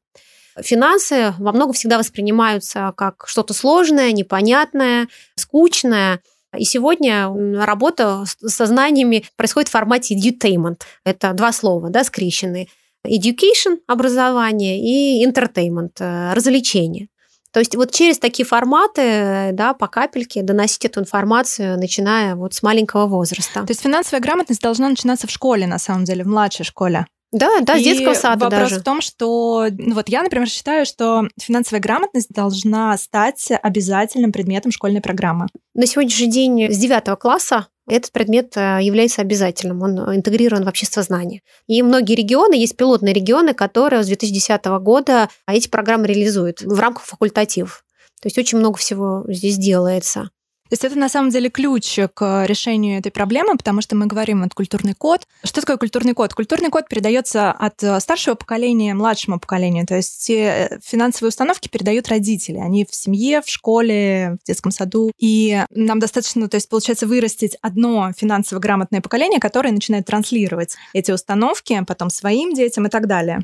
Финансы 0.60 1.34
во 1.38 1.52
многом 1.52 1.74
всегда 1.74 1.98
воспринимаются 1.98 2.92
как 2.96 3.24
что-то 3.26 3.54
сложное, 3.54 4.12
непонятное, 4.12 5.08
скучное. 5.34 6.20
И 6.56 6.64
сегодня 6.64 7.28
работа 7.64 8.24
со 8.26 8.66
знаниями 8.66 9.24
происходит 9.36 9.68
в 9.68 9.72
формате 9.72 10.16
edutainment. 10.16 10.80
Это 11.04 11.32
два 11.34 11.52
слова, 11.52 11.90
да, 11.90 12.04
скрещенные. 12.04 12.68
Education– 13.06 13.78
образование 13.86 14.80
и 14.80 15.24
entertainment– 15.24 15.92
развлечение. 16.34 17.08
То 17.52 17.60
есть 17.60 17.74
вот 17.74 17.90
через 17.90 18.18
такие 18.18 18.44
форматы, 18.44 19.50
да, 19.52 19.72
по 19.72 19.86
капельке 19.86 20.42
доносить 20.42 20.84
эту 20.84 21.00
информацию, 21.00 21.78
начиная 21.78 22.34
вот 22.34 22.52
с 22.52 22.62
маленького 22.62 23.06
возраста. 23.06 23.60
То 23.62 23.70
есть 23.70 23.80
финансовая 23.80 24.20
грамотность 24.20 24.60
должна 24.60 24.88
начинаться 24.88 25.26
в 25.26 25.30
школе, 25.30 25.66
на 25.66 25.78
самом 25.78 26.04
деле, 26.04 26.24
в 26.24 26.26
младшей 26.26 26.66
школе. 26.66 27.06
Да, 27.32 27.60
да, 27.60 27.78
с 27.78 27.82
детского 27.82 28.14
сада 28.14 28.44
вопрос 28.44 28.70
даже. 28.70 28.80
в 28.80 28.84
том, 28.84 29.00
что 29.00 29.66
ну, 29.70 29.94
вот 29.94 30.08
я, 30.08 30.22
например, 30.22 30.48
считаю, 30.48 30.86
что 30.86 31.28
финансовая 31.40 31.80
грамотность 31.80 32.30
должна 32.30 32.96
стать 32.96 33.48
обязательным 33.62 34.32
предметом 34.32 34.70
школьной 34.70 35.00
программы. 35.00 35.46
На 35.74 35.86
сегодняшний 35.86 36.30
день 36.30 36.72
с 36.72 36.78
девятого 36.78 37.16
класса 37.16 37.66
этот 37.88 38.12
предмет 38.12 38.56
э, 38.56 38.78
является 38.80 39.22
обязательным, 39.22 39.82
он 39.82 39.98
интегрирован 40.16 40.64
в 40.64 40.68
обществознание. 40.68 41.42
И 41.66 41.82
многие 41.82 42.14
регионы, 42.14 42.54
есть 42.54 42.76
пилотные 42.76 43.14
регионы, 43.14 43.54
которые 43.54 44.02
с 44.02 44.06
2010 44.06 44.64
года 44.80 45.28
эти 45.46 45.68
программы 45.68 46.06
реализуют 46.06 46.62
в 46.62 46.78
рамках 46.78 47.04
факультатив. 47.04 47.84
То 48.20 48.26
есть 48.26 48.38
очень 48.38 48.58
много 48.58 48.76
всего 48.78 49.24
здесь 49.28 49.56
делается. 49.56 50.30
То 50.68 50.72
есть 50.72 50.84
это 50.84 50.98
на 50.98 51.08
самом 51.08 51.30
деле 51.30 51.48
ключ 51.48 51.98
к 52.14 52.44
решению 52.46 52.98
этой 52.98 53.10
проблемы, 53.10 53.56
потому 53.56 53.80
что 53.80 53.94
мы 53.96 54.06
говорим 54.06 54.42
вот 54.42 54.54
культурный 54.54 54.94
код. 54.94 55.26
Что 55.44 55.60
такое 55.60 55.76
культурный 55.76 56.14
код? 56.14 56.34
Культурный 56.34 56.70
код 56.70 56.88
передается 56.88 57.52
от 57.52 57.82
э, 57.82 58.00
старшего 58.00 58.34
поколения 58.34 58.94
младшему 58.94 59.38
поколению. 59.38 59.86
То 59.86 59.96
есть 59.96 60.28
э, 60.30 60.80
финансовые 60.84 61.28
установки 61.28 61.68
передают 61.68 62.08
родители. 62.08 62.58
Они 62.58 62.84
в 62.84 62.94
семье, 62.94 63.42
в 63.42 63.48
школе, 63.48 64.38
в 64.42 64.46
детском 64.46 64.72
саду. 64.72 65.12
И 65.18 65.62
нам 65.70 66.00
достаточно, 66.00 66.48
то 66.48 66.56
есть 66.56 66.68
получается, 66.68 67.06
вырастить 67.06 67.56
одно 67.62 68.12
финансово 68.16 68.58
грамотное 68.58 69.00
поколение, 69.00 69.40
которое 69.40 69.72
начинает 69.72 70.06
транслировать 70.06 70.76
эти 70.92 71.12
установки 71.12 71.80
потом 71.86 72.10
своим 72.10 72.54
детям 72.54 72.86
и 72.86 72.90
так 72.90 73.06
далее. 73.06 73.40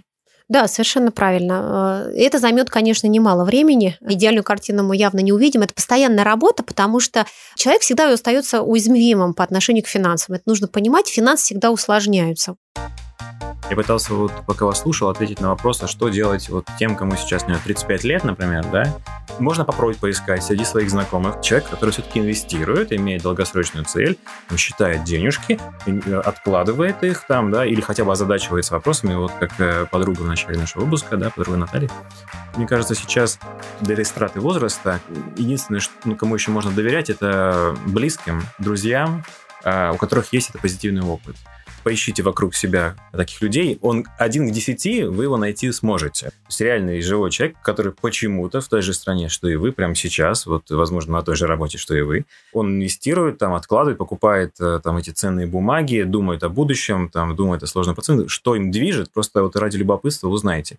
Да, 0.53 0.69
совершенно 0.69 1.11
правильно. 1.11 2.05
Э, 2.09 2.15
это 2.15 2.39
займет, 2.39 2.69
конечно, 2.69 3.07
немало 3.07 3.47
времени. 3.47 3.97
Идеальную 4.07 4.45
картину 4.45 4.83
мы 4.83 4.97
явно 4.97 5.21
не 5.21 5.33
увидим. 5.33 5.63
Это 5.63 5.73
постоянная 5.73 6.25
работа, 6.25 6.63
потому 6.63 7.01
что 7.01 7.25
человек 7.57 7.81
всегда 7.81 8.13
остается 8.13 8.61
уязвимым 8.61 9.33
по 9.33 9.45
отношению 9.45 9.83
к 9.83 9.89
финансам. 9.89 10.35
Это 10.35 10.43
нужно 10.45 10.69
понимать. 10.69 11.09
Финансы 11.09 11.45
всегда 11.45 11.71
усложняются. 11.71 12.57
Я 13.71 13.77
пытался 13.77 14.15
вот, 14.15 14.33
пока 14.47 14.67
вас 14.67 14.81
слушал, 14.81 15.09
ответить 15.09 15.41
на 15.41 15.51
вопрос, 15.51 15.83
а 15.83 15.87
что 15.87 16.09
делать 16.09 16.49
вот 16.49 16.67
тем, 16.79 16.97
кому 16.97 17.17
сейчас 17.17 17.47
не 17.47 17.55
35 17.55 18.05
лет, 18.05 18.25
например, 18.25 18.65
да? 18.71 18.99
Можно 19.39 19.65
попробовать 19.65 19.99
поискать 19.99 20.43
среди 20.43 20.65
своих 20.65 20.91
знакомых 20.91 21.41
человек, 21.41 21.71
который 21.71 21.91
все-таки 21.91 22.21
инвестирует, 22.21 22.93
имеет 22.93 23.23
долгосрочную 23.23 23.85
цель, 23.85 24.19
считает 24.57 25.05
денежки, 25.05 25.59
э, 25.87 26.15
откладывает 26.21 27.03
их 27.03 27.27
там, 27.27 27.51
да, 27.51 27.65
или 27.65 27.81
хотя 27.81 28.05
бы 28.05 28.13
озадачивается 28.13 28.75
вопросами, 28.75 29.15
вот 29.15 29.33
как 29.39 29.53
э, 29.59 29.87
подруга 29.91 30.23
в 30.23 30.27
начале 30.27 30.59
нашего 30.59 30.85
выпуска, 30.85 31.17
да, 31.17 31.31
подруга 31.31 31.59
Наталья. 31.59 31.91
Мне 32.57 32.67
кажется, 32.67 32.95
сейчас 32.95 33.39
для 33.81 33.95
этой 33.95 34.05
страты 34.05 34.41
возраста 34.41 35.01
единственное, 35.37 35.81
что, 35.81 35.95
ну, 36.05 36.17
кому 36.17 36.35
еще 36.35 36.51
можно 36.51 36.71
доверять, 36.73 37.09
это 37.09 37.75
близким, 37.87 38.43
друзьям, 38.59 39.25
а, 39.65 39.93
у 39.93 39.97
которых 39.97 40.33
есть 40.33 40.51
это 40.51 40.59
позитивный 40.59 41.03
опыт 41.03 41.37
поищите 41.83 42.23
вокруг 42.23 42.55
себя 42.55 42.97
таких 43.13 43.41
людей, 43.43 43.79
он 43.83 44.05
один 44.19 44.49
к 44.49 44.53
десяти, 44.53 45.05
вы 45.05 45.25
его 45.25 45.37
найти 45.37 45.71
сможете. 45.73 46.27
То 46.27 46.47
есть 46.49 46.61
реальный 46.61 47.01
живой 47.01 47.31
человек, 47.31 47.57
который 47.63 47.93
почему-то 47.93 48.61
в 48.61 48.69
той 48.69 48.83
же 48.83 48.93
стране, 48.95 49.29
что 49.29 49.49
и 49.49 49.57
вы, 49.57 49.73
прямо 49.73 49.95
сейчас, 49.95 50.47
вот, 50.47 50.71
возможно, 50.71 51.13
на 51.15 51.23
той 51.23 51.37
же 51.37 51.47
работе, 51.47 51.79
что 51.79 51.95
и 51.95 52.03
вы, 52.03 52.25
он 52.53 52.77
инвестирует, 52.77 53.39
там, 53.39 53.55
откладывает, 53.55 53.99
покупает 53.99 54.55
э, 54.61 54.81
там 54.83 54.97
эти 54.97 55.11
ценные 55.11 55.47
бумаги, 55.47 56.03
думает 56.03 56.43
о 56.43 56.49
будущем, 56.49 57.09
там, 57.09 57.35
думает 57.37 57.63
о 57.63 57.67
сложном 57.67 57.95
проценте, 57.95 58.29
что 58.29 58.57
им 58.57 58.71
движет, 58.71 59.13
просто 59.13 59.43
вот 59.43 59.57
ради 59.57 59.77
любопытства 59.77 60.29
узнаете. 60.29 60.79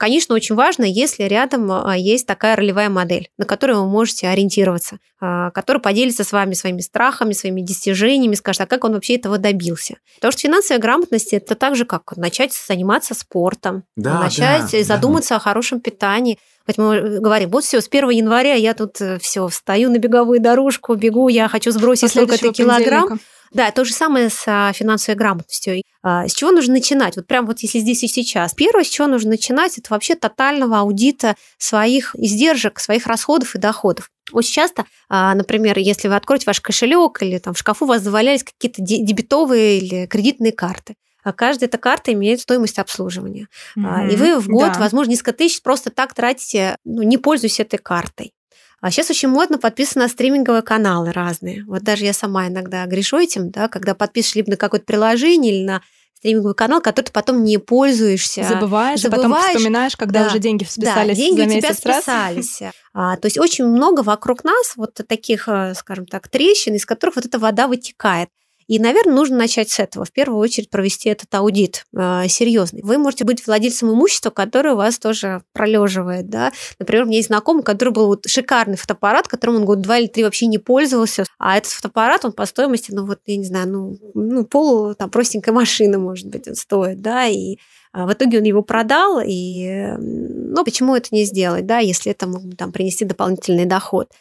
Конечно, 0.00 0.34
очень 0.34 0.54
важно, 0.54 0.84
если 0.84 1.24
рядом 1.24 1.70
а, 1.70 1.94
есть 1.94 2.26
такая 2.26 2.56
ролевая 2.56 2.88
модель, 2.88 3.28
на 3.36 3.44
которую 3.44 3.82
вы 3.82 3.90
можете 3.90 4.28
ориентироваться, 4.28 4.96
а, 5.20 5.50
которая 5.50 5.82
поделится 5.82 6.24
с 6.24 6.32
вами 6.32 6.54
своими 6.54 6.80
страхами, 6.80 7.34
своими 7.34 7.60
достижениями, 7.60 8.34
скажет, 8.34 8.62
а 8.62 8.66
как 8.66 8.84
он 8.84 8.94
вообще 8.94 9.16
этого 9.16 9.36
добился. 9.36 9.96
Потому 10.14 10.32
что 10.32 10.40
финансовая 10.40 10.80
грамотность– 10.80 11.32
это 11.34 11.54
так 11.54 11.76
же, 11.76 11.84
как 11.84 12.16
начать 12.16 12.54
заниматься 12.54 13.12
спортом, 13.12 13.84
да, 13.94 14.20
начать 14.20 14.72
да, 14.72 14.84
задуматься 14.84 15.34
да. 15.34 15.36
о 15.36 15.40
хорошем 15.40 15.80
питании. 15.80 16.38
Поэтому 16.64 16.92
мы 16.92 17.20
говорим, 17.20 17.50
вот 17.50 17.64
все, 17.64 17.82
с 17.82 17.86
1 17.86 18.08
января 18.08 18.54
я 18.54 18.72
тут 18.72 19.02
э, 19.02 19.18
все, 19.18 19.48
встаю 19.48 19.90
на 19.90 19.98
беговую 19.98 20.40
дорожку, 20.40 20.94
бегу, 20.94 21.28
я 21.28 21.46
хочу 21.48 21.72
сбросить 21.72 22.08
столько-то 22.08 22.54
килограмм. 22.54 23.20
Да, 23.52 23.70
то 23.72 23.84
же 23.84 23.92
самое 23.92 24.30
с 24.30 24.44
а, 24.46 24.72
финансовой 24.72 25.16
грамотностью. 25.16 25.82
А, 26.02 26.28
с 26.28 26.32
чего 26.32 26.52
нужно 26.52 26.74
начинать? 26.74 27.16
Вот 27.16 27.26
прям 27.26 27.46
вот 27.46 27.60
если 27.60 27.80
здесь 27.80 28.04
и 28.04 28.08
сейчас. 28.08 28.54
Первое, 28.54 28.84
с 28.84 28.88
чего 28.88 29.08
нужно 29.08 29.30
начинать, 29.30 29.76
это 29.76 29.88
вообще 29.90 30.14
тотального 30.14 30.80
аудита 30.80 31.34
своих 31.58 32.14
издержек, 32.16 32.78
своих 32.78 33.06
расходов 33.06 33.54
и 33.54 33.58
доходов. 33.58 34.10
Очень 34.32 34.52
часто, 34.52 34.86
а, 35.08 35.34
например, 35.34 35.78
если 35.78 36.08
вы 36.08 36.14
откроете 36.14 36.46
ваш 36.46 36.60
кошелек 36.60 37.22
или 37.22 37.38
там 37.38 37.54
в 37.54 37.58
шкафу 37.58 37.84
у 37.84 37.88
вас 37.88 38.02
завалялись 38.02 38.44
какие-то 38.44 38.80
дебетовые 38.82 39.78
или 39.78 40.06
кредитные 40.06 40.52
карты, 40.52 40.94
а 41.24 41.32
каждая 41.32 41.68
эта 41.68 41.78
карта 41.78 42.12
имеет 42.12 42.40
стоимость 42.40 42.78
обслуживания. 42.78 43.48
Mm-hmm. 43.76 44.12
И 44.12 44.16
вы 44.16 44.38
в 44.38 44.48
год, 44.48 44.72
да. 44.74 44.80
возможно, 44.80 45.10
несколько 45.10 45.32
тысяч 45.32 45.62
просто 45.62 45.90
так 45.90 46.14
тратите, 46.14 46.76
ну, 46.84 47.02
не 47.02 47.18
пользуясь 47.18 47.60
этой 47.60 47.78
картой. 47.78 48.32
А 48.80 48.90
сейчас 48.90 49.10
очень 49.10 49.28
модно 49.28 49.58
подписаны 49.58 50.04
на 50.04 50.08
стриминговые 50.08 50.62
каналы 50.62 51.12
разные. 51.12 51.64
Вот 51.66 51.82
даже 51.82 52.04
я 52.04 52.12
сама 52.12 52.48
иногда 52.48 52.86
грешу 52.86 53.18
этим, 53.18 53.50
да, 53.50 53.68
когда 53.68 53.94
подпишешь 53.94 54.34
либо 54.34 54.50
на 54.50 54.56
какое-то 54.56 54.86
приложение 54.86 55.54
или 55.54 55.64
на 55.64 55.82
стриминговый 56.16 56.54
канал, 56.54 56.80
который 56.80 57.06
ты 57.06 57.12
потом 57.12 57.44
не 57.44 57.58
пользуешься. 57.58 58.42
Забываешь, 58.42 59.00
забываешь. 59.00 59.24
а 59.24 59.30
потом 59.30 59.56
вспоминаешь, 59.56 59.96
когда 59.96 60.20
да, 60.20 60.26
уже 60.28 60.38
деньги 60.38 60.64
списались 60.64 61.16
да, 61.16 61.22
деньги 61.22 61.40
за 61.40 61.46
месяц 61.46 61.78
у 61.78 61.82
тебя 61.82 62.00
списались. 62.00 62.60
А, 62.92 63.16
то 63.16 63.26
есть 63.26 63.38
очень 63.38 63.66
много 63.66 64.00
вокруг 64.00 64.42
нас 64.42 64.72
вот 64.74 64.94
таких, 65.06 65.48
э, 65.48 65.74
скажем 65.76 66.06
так, 66.06 66.26
трещин, 66.26 66.74
из 66.74 66.84
которых 66.84 67.14
вот 67.14 67.24
эта 67.24 67.38
вода 67.38 67.68
вытекает. 67.68 68.30
И, 68.70 68.78
наверное, 68.78 69.16
нужно 69.16 69.36
начать 69.36 69.68
с 69.68 69.80
этого. 69.80 70.04
В 70.04 70.12
первую 70.12 70.38
очередь 70.38 70.70
провести 70.70 71.08
этот 71.08 71.34
аудит 71.34 71.86
э, 71.92 72.28
серьезный. 72.28 72.82
Вы 72.84 72.98
можете 72.98 73.24
быть 73.24 73.44
владельцем 73.44 73.90
имущества, 73.90 74.30
которое 74.30 74.76
вас 74.76 75.00
тоже 75.00 75.42
пролеживает. 75.52 76.30
Да? 76.30 76.52
Например, 76.78 77.02
у 77.02 77.06
меня 77.08 77.16
есть 77.16 77.30
знакомый, 77.30 77.64
который 77.64 77.92
был 77.92 78.06
вот 78.06 78.26
шикарный 78.28 78.76
фотоаппарат, 78.76 79.26
которым 79.26 79.56
он 79.56 79.64
год 79.64 79.80
два 79.80 79.98
или 79.98 80.06
три 80.06 80.22
вообще 80.22 80.46
не 80.46 80.58
пользовался. 80.58 81.24
А 81.40 81.58
этот 81.58 81.72
фотоаппарат, 81.72 82.24
он 82.24 82.30
по 82.30 82.46
стоимости, 82.46 82.92
ну 82.92 83.06
вот, 83.06 83.18
я 83.26 83.38
не 83.38 83.44
знаю, 83.44 83.68
ну, 83.68 83.98
ну 84.14 84.44
пол 84.44 84.94
там 84.94 85.10
простенькой 85.10 85.52
машины, 85.52 85.98
может 85.98 86.28
быть, 86.28 86.46
он 86.46 86.54
стоит, 86.54 87.00
да, 87.00 87.26
и 87.26 87.56
а, 87.92 88.06
в 88.06 88.12
итоге 88.12 88.38
он 88.38 88.44
его 88.44 88.62
продал, 88.62 89.20
и 89.20 89.96
ну, 89.98 90.64
почему 90.64 90.94
это 90.94 91.08
не 91.10 91.24
сделать, 91.24 91.66
да, 91.66 91.78
если 91.78 92.12
это 92.12 92.28
мог 92.28 92.42
там, 92.56 92.70
принести 92.70 93.04
дополнительный 93.04 93.64
доход. 93.64 94.12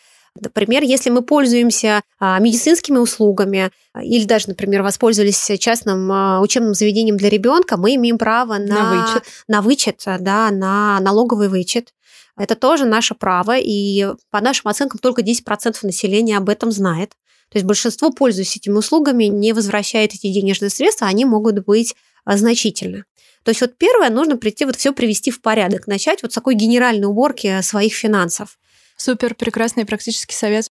Например, 0.41 0.83
если 0.83 1.09
мы 1.09 1.21
пользуемся 1.21 2.01
а, 2.19 2.39
медицинскими 2.39 2.97
услугами 2.97 3.71
а, 3.93 4.03
или 4.03 4.25
даже, 4.25 4.49
например, 4.49 4.81
воспользовались 4.83 5.51
частным 5.59 6.11
а, 6.11 6.41
учебным 6.41 6.73
заведением 6.73 7.17
для 7.17 7.29
ребенка, 7.29 7.77
мы 7.77 7.95
имеем 7.95 8.17
право 8.17 8.57
на, 8.57 8.67
на 8.67 8.89
вычет, 8.91 9.23
на, 9.47 9.61
вычет 9.61 10.03
да, 10.05 10.49
на 10.51 10.99
налоговый 10.99 11.49
вычет. 11.49 11.93
Это 12.37 12.55
тоже 12.55 12.85
наше 12.85 13.15
право, 13.15 13.57
и 13.57 14.07
по 14.31 14.39
нашим 14.39 14.69
оценкам 14.69 14.99
только 14.99 15.21
10% 15.21 15.77
населения 15.83 16.37
об 16.37 16.47
этом 16.47 16.71
знает. 16.71 17.11
То 17.51 17.57
есть 17.57 17.65
большинство, 17.65 18.11
пользуясь 18.11 18.55
этими 18.55 18.75
услугами, 18.75 19.25
не 19.25 19.53
возвращает 19.53 20.13
эти 20.13 20.31
денежные 20.31 20.69
средства, 20.69 21.07
они 21.07 21.25
могут 21.25 21.65
быть 21.65 21.95
значительны. 22.25 23.03
То 23.43 23.49
есть 23.49 23.61
вот 23.61 23.77
первое, 23.77 24.09
нужно 24.09 24.37
прийти, 24.37 24.65
вот 24.65 24.75
все 24.75 24.93
привести 24.93 25.31
в 25.31 25.41
порядок, 25.41 25.87
начать 25.87 26.21
вот 26.21 26.31
с 26.31 26.35
такой 26.35 26.55
генеральной 26.55 27.07
уборки 27.07 27.61
своих 27.61 27.93
финансов. 27.93 28.58
Супер, 29.01 29.33
прекрасный 29.33 29.85
практический 29.85 30.35
совет. 30.35 30.67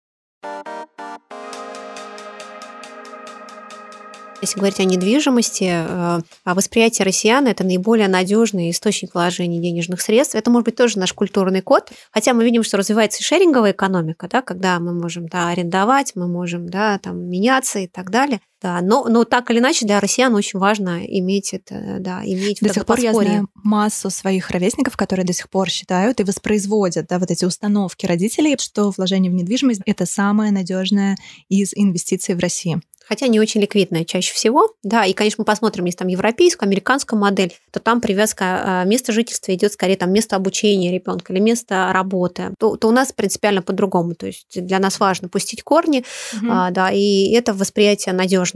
Если 4.42 4.58
говорить 4.58 4.78
о 4.80 4.84
недвижимости, 4.84 5.68
э, 5.68 6.20
восприятие 6.44 7.06
россиян– 7.06 7.46
это 7.48 7.64
наиболее 7.64 8.06
надежный 8.06 8.70
источник 8.70 9.14
вложения 9.14 9.60
денежных 9.60 10.02
средств. 10.02 10.34
Это 10.34 10.50
может 10.50 10.66
быть 10.66 10.76
тоже 10.76 10.98
наш 10.98 11.14
культурный 11.14 11.62
код, 11.62 11.90
хотя 12.12 12.34
мы 12.34 12.44
видим, 12.44 12.62
что 12.62 12.76
развивается 12.76 13.20
и 13.20 13.24
шеринговая 13.24 13.72
экономика, 13.72 14.28
да, 14.28 14.42
когда 14.42 14.78
мы 14.78 14.92
можем 14.92 15.26
да, 15.26 15.48
арендовать, 15.48 16.12
мы 16.14 16.28
можем 16.28 16.68
да, 16.68 16.98
там, 16.98 17.18
меняться 17.30 17.78
и 17.78 17.88
так 17.88 18.10
далее. 18.10 18.40
Да, 18.60 18.80
но, 18.80 19.04
но 19.04 19.24
так 19.24 19.50
или 19.50 19.58
иначе 19.58 19.86
для 19.86 20.00
россиян 20.00 20.34
очень 20.34 20.58
важно 20.58 21.04
иметь 21.06 21.54
это, 21.54 21.98
да, 22.00 22.22
иметь 22.24 22.58
До 22.60 22.68
вот 22.68 22.74
сих 22.74 22.86
пор 22.86 22.98
я 23.00 23.12
знаю 23.12 23.48
массу 23.54 24.10
своих 24.10 24.50
ровесников, 24.50 24.96
которые 24.96 25.24
до 25.24 25.32
сих 25.32 25.48
пор 25.48 25.68
считают 25.68 26.18
и 26.18 26.24
воспроизводят 26.24 27.06
да, 27.06 27.18
вот 27.18 27.30
эти 27.30 27.44
установки 27.44 28.06
родителей, 28.06 28.56
что 28.58 28.90
вложение 28.96 29.30
в 29.30 29.34
недвижимость– 29.34 29.82
это 29.86 30.06
самое 30.06 30.50
надежное 30.50 31.16
из 31.48 31.72
инвестиций 31.74 32.34
в 32.34 32.40
России 32.40 32.80
хотя 33.08 33.26
не 33.26 33.40
очень 33.40 33.60
ликвидная 33.60 34.04
чаще 34.04 34.34
всего. 34.34 34.74
Да, 34.82 35.04
и, 35.04 35.14
конечно, 35.14 35.40
мы 35.40 35.44
посмотрим, 35.46 35.86
если 35.86 35.98
там 35.98 36.08
европейскую, 36.08 36.68
американскую 36.68 37.18
модель, 37.18 37.54
то 37.72 37.80
там 37.80 38.00
привязка 38.00 38.44
а, 38.62 38.84
места 38.84 39.12
жительства 39.12 39.54
идет 39.54 39.72
скорее 39.72 39.96
там 39.96 40.12
место 40.12 40.36
обучения 40.36 40.92
ребенка 40.92 41.32
или 41.32 41.40
место 41.40 41.90
работы. 41.92 42.54
То, 42.58 42.76
то 42.76 42.88
у 42.88 42.90
нас 42.90 43.12
принципиально 43.12 43.62
по-другому. 43.62 44.14
То 44.14 44.26
есть 44.26 44.62
для 44.62 44.78
нас 44.78 45.00
важно 45.00 45.28
пустить 45.28 45.62
корни, 45.62 46.04
угу. 46.36 46.46
да, 46.70 46.90
и 46.92 47.32
это 47.32 47.54
восприятие 47.54 48.14
надежности, 48.14 48.47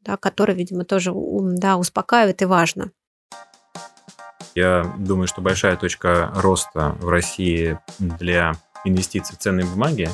да, 0.00 0.16
которое, 0.16 0.54
видимо, 0.54 0.84
тоже 0.84 1.12
да, 1.14 1.76
успокаивает 1.76 2.42
и 2.42 2.44
важно. 2.44 2.90
Я 4.54 4.94
думаю, 4.98 5.28
что 5.28 5.42
большая 5.42 5.76
точка 5.76 6.32
роста 6.34 6.96
в 7.00 7.08
России 7.08 7.78
для 7.98 8.54
инвестиций 8.84 9.36
в 9.36 9.38
ценные 9.38 9.66
бумаги 9.66 10.08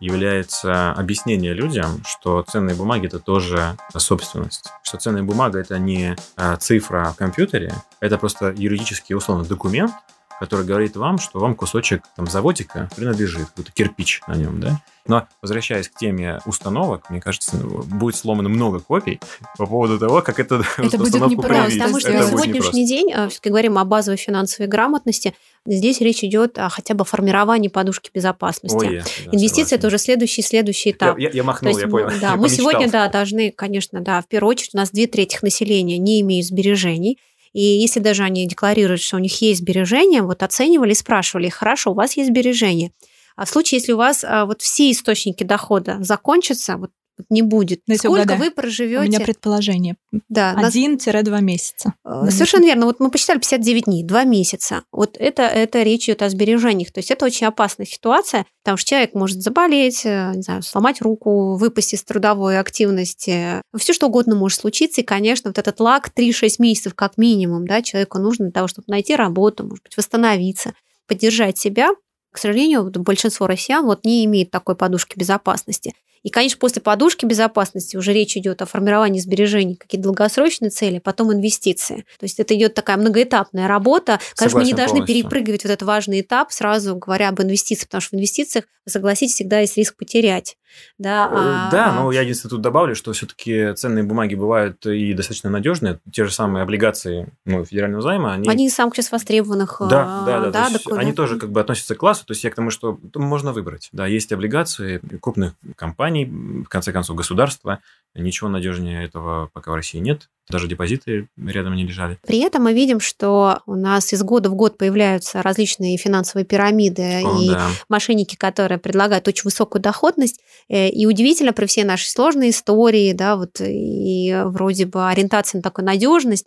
является 0.00 0.90
объяснение 0.92 1.54
людям, 1.54 2.02
что 2.04 2.42
ценные 2.42 2.74
бумаги 2.74 3.06
это 3.06 3.20
тоже 3.20 3.76
собственность. 3.96 4.68
Что 4.82 4.98
ценная 4.98 5.22
бумага 5.22 5.60
это 5.60 5.78
не 5.78 6.16
а, 6.36 6.56
цифра 6.56 7.12
в 7.14 7.16
компьютере, 7.16 7.72
это 8.00 8.18
просто 8.18 8.52
юридический 8.56 9.14
условно 9.14 9.44
документ, 9.44 9.92
который 10.40 10.64
говорит 10.64 10.96
вам, 10.96 11.18
что 11.18 11.38
вам 11.38 11.54
кусочек 11.54 12.02
там 12.16 12.26
заводика 12.26 12.88
принадлежит, 12.96 13.48
какой-то 13.48 13.72
кирпич 13.72 14.20
на 14.26 14.34
нем, 14.34 14.60
да? 14.60 14.80
Но 15.06 15.26
возвращаясь 15.42 15.88
к 15.88 15.98
теме 15.98 16.40
установок, 16.46 17.10
мне 17.10 17.20
кажется, 17.20 17.56
будет 17.58 18.16
сломано 18.16 18.48
много 18.48 18.80
копий 18.80 19.20
по 19.58 19.66
поводу 19.66 19.98
того, 19.98 20.22
как 20.22 20.40
это, 20.40 20.64
это 20.78 20.96
будет 20.98 21.26
непросто, 21.26 21.78
потому 21.78 22.00
что 22.00 22.12
на 22.12 22.26
сегодняшний 22.26 22.86
день, 22.86 23.12
а, 23.12 23.28
все-таки 23.28 23.50
говорим 23.50 23.76
о 23.76 23.84
базовой 23.84 24.16
финансовой 24.16 24.66
грамотности, 24.66 25.34
здесь 25.66 26.00
речь 26.00 26.24
идет 26.24 26.58
о 26.58 26.70
хотя 26.70 26.94
бы 26.94 27.04
формировании 27.04 27.68
подушки 27.68 28.10
безопасности. 28.14 28.76
Ой, 28.76 29.02
да, 29.26 29.32
Инвестиции– 29.32 29.76
это 29.76 29.88
уже 29.88 29.98
следующий, 29.98 30.40
следующий 30.40 30.92
этап. 30.92 31.18
Я, 31.18 31.28
я, 31.28 31.34
я 31.34 31.42
махнул, 31.42 31.70
есть, 31.70 31.82
я 31.82 31.88
понял. 31.88 32.08
Да, 32.20 32.30
я 32.30 32.36
мы 32.36 32.48
сегодня, 32.48 32.90
да, 32.90 33.08
должны, 33.08 33.50
конечно, 33.50 34.00
да, 34.00 34.22
в 34.22 34.26
первую 34.26 34.52
очередь 34.52 34.74
у 34.74 34.78
нас 34.78 34.90
две 34.90 35.06
трети 35.06 35.38
населения 35.42 35.98
не 35.98 36.22
имеют 36.22 36.46
сбережений, 36.46 37.18
и 37.54 37.62
если 37.62 38.00
даже 38.00 38.24
они 38.24 38.46
декларируют, 38.46 39.00
что 39.00 39.16
у 39.16 39.20
них 39.20 39.40
есть 39.40 39.60
сбережения, 39.60 40.22
вот 40.22 40.42
оценивали 40.42 40.92
спрашивали, 40.92 41.48
хорошо, 41.48 41.92
у 41.92 41.94
вас 41.94 42.16
есть 42.16 42.28
сбережения. 42.30 42.92
А 43.36 43.46
в 43.46 43.48
случае, 43.48 43.78
если 43.78 43.92
у 43.92 43.96
вас 43.96 44.24
а, 44.24 44.44
вот 44.44 44.60
все 44.60 44.90
источники 44.90 45.44
дохода 45.44 45.98
закончатся, 46.00 46.76
вот 46.76 46.90
не 47.30 47.42
будет. 47.42 47.80
Дайте 47.86 48.00
Сколько 48.00 48.22
угадаю. 48.22 48.40
вы 48.40 48.48
У 48.48 48.52
проживете? 48.52 49.06
меня 49.06 49.20
предположение. 49.20 49.96
Да, 50.28 50.52
нас- 50.54 50.74
1-2 50.74 51.40
месяца. 51.40 51.94
Э, 52.04 52.28
Совершенно 52.30 52.64
верно. 52.64 52.86
Вот 52.86 53.00
мы 53.00 53.10
посчитали 53.10 53.38
59 53.38 53.84
дней, 53.84 54.02
2 54.04 54.24
месяца. 54.24 54.82
Вот 54.92 55.16
это, 55.18 55.42
это 55.42 55.82
речь 55.82 56.04
идет 56.04 56.22
о 56.22 56.28
сбережениях. 56.28 56.92
То 56.92 56.98
есть 56.98 57.10
это 57.10 57.24
очень 57.24 57.46
опасная 57.46 57.86
ситуация, 57.86 58.46
потому 58.62 58.76
что 58.78 58.90
человек 58.90 59.14
может 59.14 59.42
заболеть, 59.42 60.02
э, 60.04 60.32
не 60.34 60.42
знаю, 60.42 60.62
сломать 60.62 61.00
руку, 61.00 61.56
выпасть 61.56 61.94
из 61.94 62.02
трудовой 62.04 62.58
активности. 62.58 63.62
Все 63.76 63.92
что 63.92 64.06
угодно 64.08 64.34
может 64.34 64.60
случиться. 64.60 65.00
И, 65.00 65.04
конечно, 65.04 65.50
вот 65.50 65.58
этот 65.58 65.78
лак 65.80 66.10
3-6 66.14 66.56
месяцев 66.58 66.94
как 66.94 67.16
минимум 67.18 67.66
да, 67.66 67.82
человеку 67.82 68.18
нужно 68.18 68.46
для 68.46 68.52
того, 68.52 68.68
чтобы 68.68 68.86
найти 68.88 69.14
работу, 69.16 69.64
может 69.64 69.84
быть, 69.84 69.96
восстановиться, 69.96 70.74
поддержать 71.06 71.58
себя. 71.58 71.90
К 72.32 72.38
сожалению, 72.38 72.90
большинство 72.90 73.46
россиян 73.46 73.84
вот 73.84 74.04
не 74.04 74.24
имеет 74.24 74.50
такой 74.50 74.74
подушки 74.74 75.16
безопасности. 75.16 75.94
И, 76.24 76.30
конечно, 76.30 76.58
после 76.58 76.82
подушки 76.82 77.24
безопасности 77.26 77.96
уже 77.96 78.12
речь 78.12 78.36
идет 78.36 78.60
о 78.62 78.66
формировании 78.66 79.20
сбережений, 79.20 79.76
какие-то 79.76 80.04
долгосрочные 80.08 80.70
цели, 80.70 80.98
потом 80.98 81.32
инвестиции. 81.32 82.06
То 82.18 82.24
есть 82.24 82.40
это 82.40 82.56
идет 82.56 82.74
такая 82.74 82.96
многоэтапная 82.96 83.68
работа. 83.68 84.18
Конечно, 84.34 84.58
мы 84.58 84.64
не 84.64 84.70
Согласен 84.70 84.76
должны 84.76 84.96
полностью. 85.00 85.22
перепрыгивать 85.22 85.64
вот 85.64 85.70
этот 85.70 85.86
важный 85.86 86.20
этап, 86.22 86.50
сразу 86.50 86.96
говоря 86.96 87.28
об 87.28 87.40
инвестициях, 87.40 87.88
потому 87.88 88.00
что 88.00 88.16
в 88.16 88.18
инвестициях, 88.18 88.64
согласитесь, 88.88 89.34
всегда 89.34 89.60
есть 89.60 89.76
риск 89.76 89.96
потерять. 89.96 90.56
Да, 90.98 91.28
а- 91.30 91.68
Э, 91.68 91.70
Да, 91.70 91.92
но 91.92 92.10
я 92.10 92.22
единственное 92.22 92.50
тут 92.50 92.60
добавлю, 92.62 92.96
что 92.96 93.12
все-таки 93.12 93.74
ценные 93.74 94.02
бумаги 94.02 94.34
бывают 94.34 94.84
и 94.86 95.12
достаточно 95.14 95.48
надежные. 95.48 96.00
Те 96.12 96.24
же 96.24 96.32
самые 96.32 96.62
облигации 96.64 97.28
ну, 97.44 97.64
федерального 97.64 98.02
займа, 98.02 98.32
они... 98.34 98.48
Они 98.48 98.66
из 98.66 98.74
самых 98.74 98.94
сейчас 98.96 99.12
востребованных 99.12 99.76
Да, 99.88 100.22
а, 100.22 100.26
да, 100.26 100.50
да. 100.50 100.66
то 100.66 100.72
есть 100.72 100.86
они 100.90 101.12
тоже 101.12 101.38
как 101.38 101.50
бы 101.52 101.60
относятся 101.60 101.94
к 101.94 101.98
классу. 101.98 102.24
То 102.26 102.32
есть 102.32 102.42
я 102.44 102.50
к 102.50 102.54
тому, 102.56 102.70
что 102.70 102.98
можно 103.14 103.52
выбрать. 103.52 103.88
Да, 103.92 104.06
есть 104.06 104.32
облигации 104.32 105.00
крупных 105.20 105.54
компаний, 105.76 106.13
в 106.22 106.68
конце 106.68 106.92
концов, 106.92 107.16
государства. 107.16 107.80
Ничего 108.14 108.48
надежнее 108.48 109.04
этого 109.04 109.50
пока 109.52 109.72
в 109.72 109.74
России 109.74 109.98
нет. 109.98 110.30
Даже 110.50 110.68
депозиты 110.68 111.28
рядом 111.36 111.74
не 111.74 111.86
лежали. 111.86 112.18
При 112.26 112.40
этом 112.40 112.64
мы 112.64 112.74
видим, 112.74 113.00
что 113.00 113.60
у 113.66 113.74
нас 113.74 114.12
из 114.12 114.22
года 114.22 114.50
в 114.50 114.54
год 114.54 114.76
появляются 114.76 115.40
различные 115.42 115.96
финансовые 115.96 116.44
пирамиды 116.44 117.22
О, 117.24 117.40
и 117.40 117.50
да. 117.50 117.68
мошенники, 117.88 118.36
которые 118.36 118.78
предлагают 118.78 119.26
очень 119.26 119.44
высокую 119.44 119.80
доходность. 119.80 120.40
Э, 120.68 120.88
И 120.90 121.06
удивительно, 121.06 121.52
при 121.52 121.66
всей 121.66 121.84
нашей 121.84 122.08
сложной 122.08 122.50
истории, 122.50 123.12
да, 123.12 123.36
вот 123.36 123.60
и 123.60 124.42
вроде 124.44 124.86
бы 124.86 125.08
ориентации 125.08 125.58
на 125.58 125.62
такую 125.62 125.86
надежность, 125.86 126.46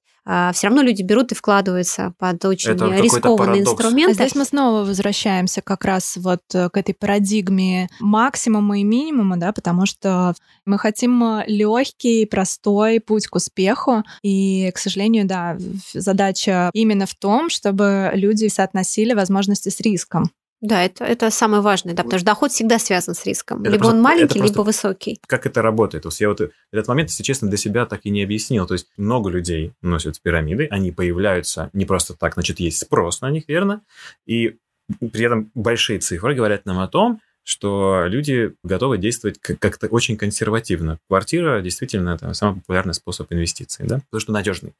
все 0.51 0.67
равно 0.67 0.81
люди 0.81 1.03
берут 1.03 1.31
и 1.31 1.35
вкладываются 1.35 2.13
под 2.19 2.43
очень 2.43 2.71
Это 2.71 2.79
какой-то 2.79 3.01
рискованные 3.01 3.37
парадокс. 3.37 3.69
А 3.69 3.71
инструменты. 3.71 4.13
здесь 4.13 4.35
мы 4.35 4.43
снова 4.43 4.83
возвращаемся 4.83 5.61
как 5.61 5.85
раз 5.85 6.17
вот 6.17 6.41
э, 6.53 6.69
к 6.69 6.75
этой 6.75 6.93
парадигме 6.93 7.87
максимума 8.01 8.77
и 8.77 8.83
минимума, 8.83 9.37
да, 9.37 9.53
потому 9.53 9.85
что 9.85 10.33
мы 10.65 10.77
хотим 10.79 11.39
легкий, 11.47 12.25
простой 12.25 12.99
путь 12.99 13.27
к 13.27 13.35
успеху, 13.35 13.86
и, 14.21 14.71
к 14.73 14.77
сожалению, 14.77 15.25
да, 15.25 15.57
задача 15.93 16.69
именно 16.73 17.05
в 17.05 17.15
том, 17.15 17.49
чтобы 17.49 18.11
люди 18.13 18.47
соотносили 18.47 19.13
возможности 19.13 19.69
с 19.69 19.79
риском. 19.81 20.31
Да, 20.59 20.83
это, 20.83 21.05
это 21.05 21.29
самое 21.29 21.61
важное, 21.61 21.93
да, 21.93 22.03
потому 22.03 22.17
что 22.17 22.25
доход 22.25 22.51
всегда 22.51 22.79
связан 22.79 23.13
с 23.13 23.23
риском. 23.25 23.61
Это 23.61 23.71
либо 23.71 23.83
просто- 23.83 23.97
он 23.97 24.01
маленький, 24.01 24.41
либо 24.41 24.61
высокий. 24.61 25.19
Как 25.27 25.45
это 25.45 25.61
работает? 25.61 26.03
То 26.03 26.09
есть 26.09 26.19
я 26.19 26.29
вот 26.29 26.41
этот 26.41 26.87
момент, 26.87 27.09
если 27.09 27.21
честно, 27.21 27.47
для 27.47 27.57
себя 27.57 27.85
так 27.85 28.01
и 28.05 28.09
не 28.09 28.23
объяснил. 28.23 28.65
То 28.65 28.73
есть 28.73 28.87
много 28.97 29.29
людей 29.29 29.73
носят 29.83 30.19
пирамиды, 30.19 30.67
они 30.71 30.91
появляются 30.91 31.69
не 31.73 31.85
просто 31.85 32.15
так, 32.15 32.33
значит, 32.33 32.59
есть 32.59 32.79
спрос 32.79 33.21
на 33.21 33.29
них, 33.29 33.43
верно? 33.47 33.81
И 34.25 34.57
при 34.99 35.25
этом 35.25 35.51
большие 35.53 35.99
цифры 35.99 36.33
говорят 36.33 36.65
нам 36.65 36.79
о 36.79 36.87
том, 36.87 37.19
что 37.47 38.07
люди 38.07 38.55
готовы 38.61 38.97
действовать 38.97 39.39
как- 39.39 39.57
как-то 39.59 39.87
очень 39.87 40.17
консервативно. 40.17 40.99
Квартира 41.07 41.61
действительно 41.61 42.09
это 42.09 42.33
самый 42.33 42.59
популярный 42.59 42.93
способ 42.93 43.31
инвестиций, 43.31 43.87
да, 43.87 44.01
потому 44.09 44.19
что 44.19 44.33
надежный. 44.33 44.73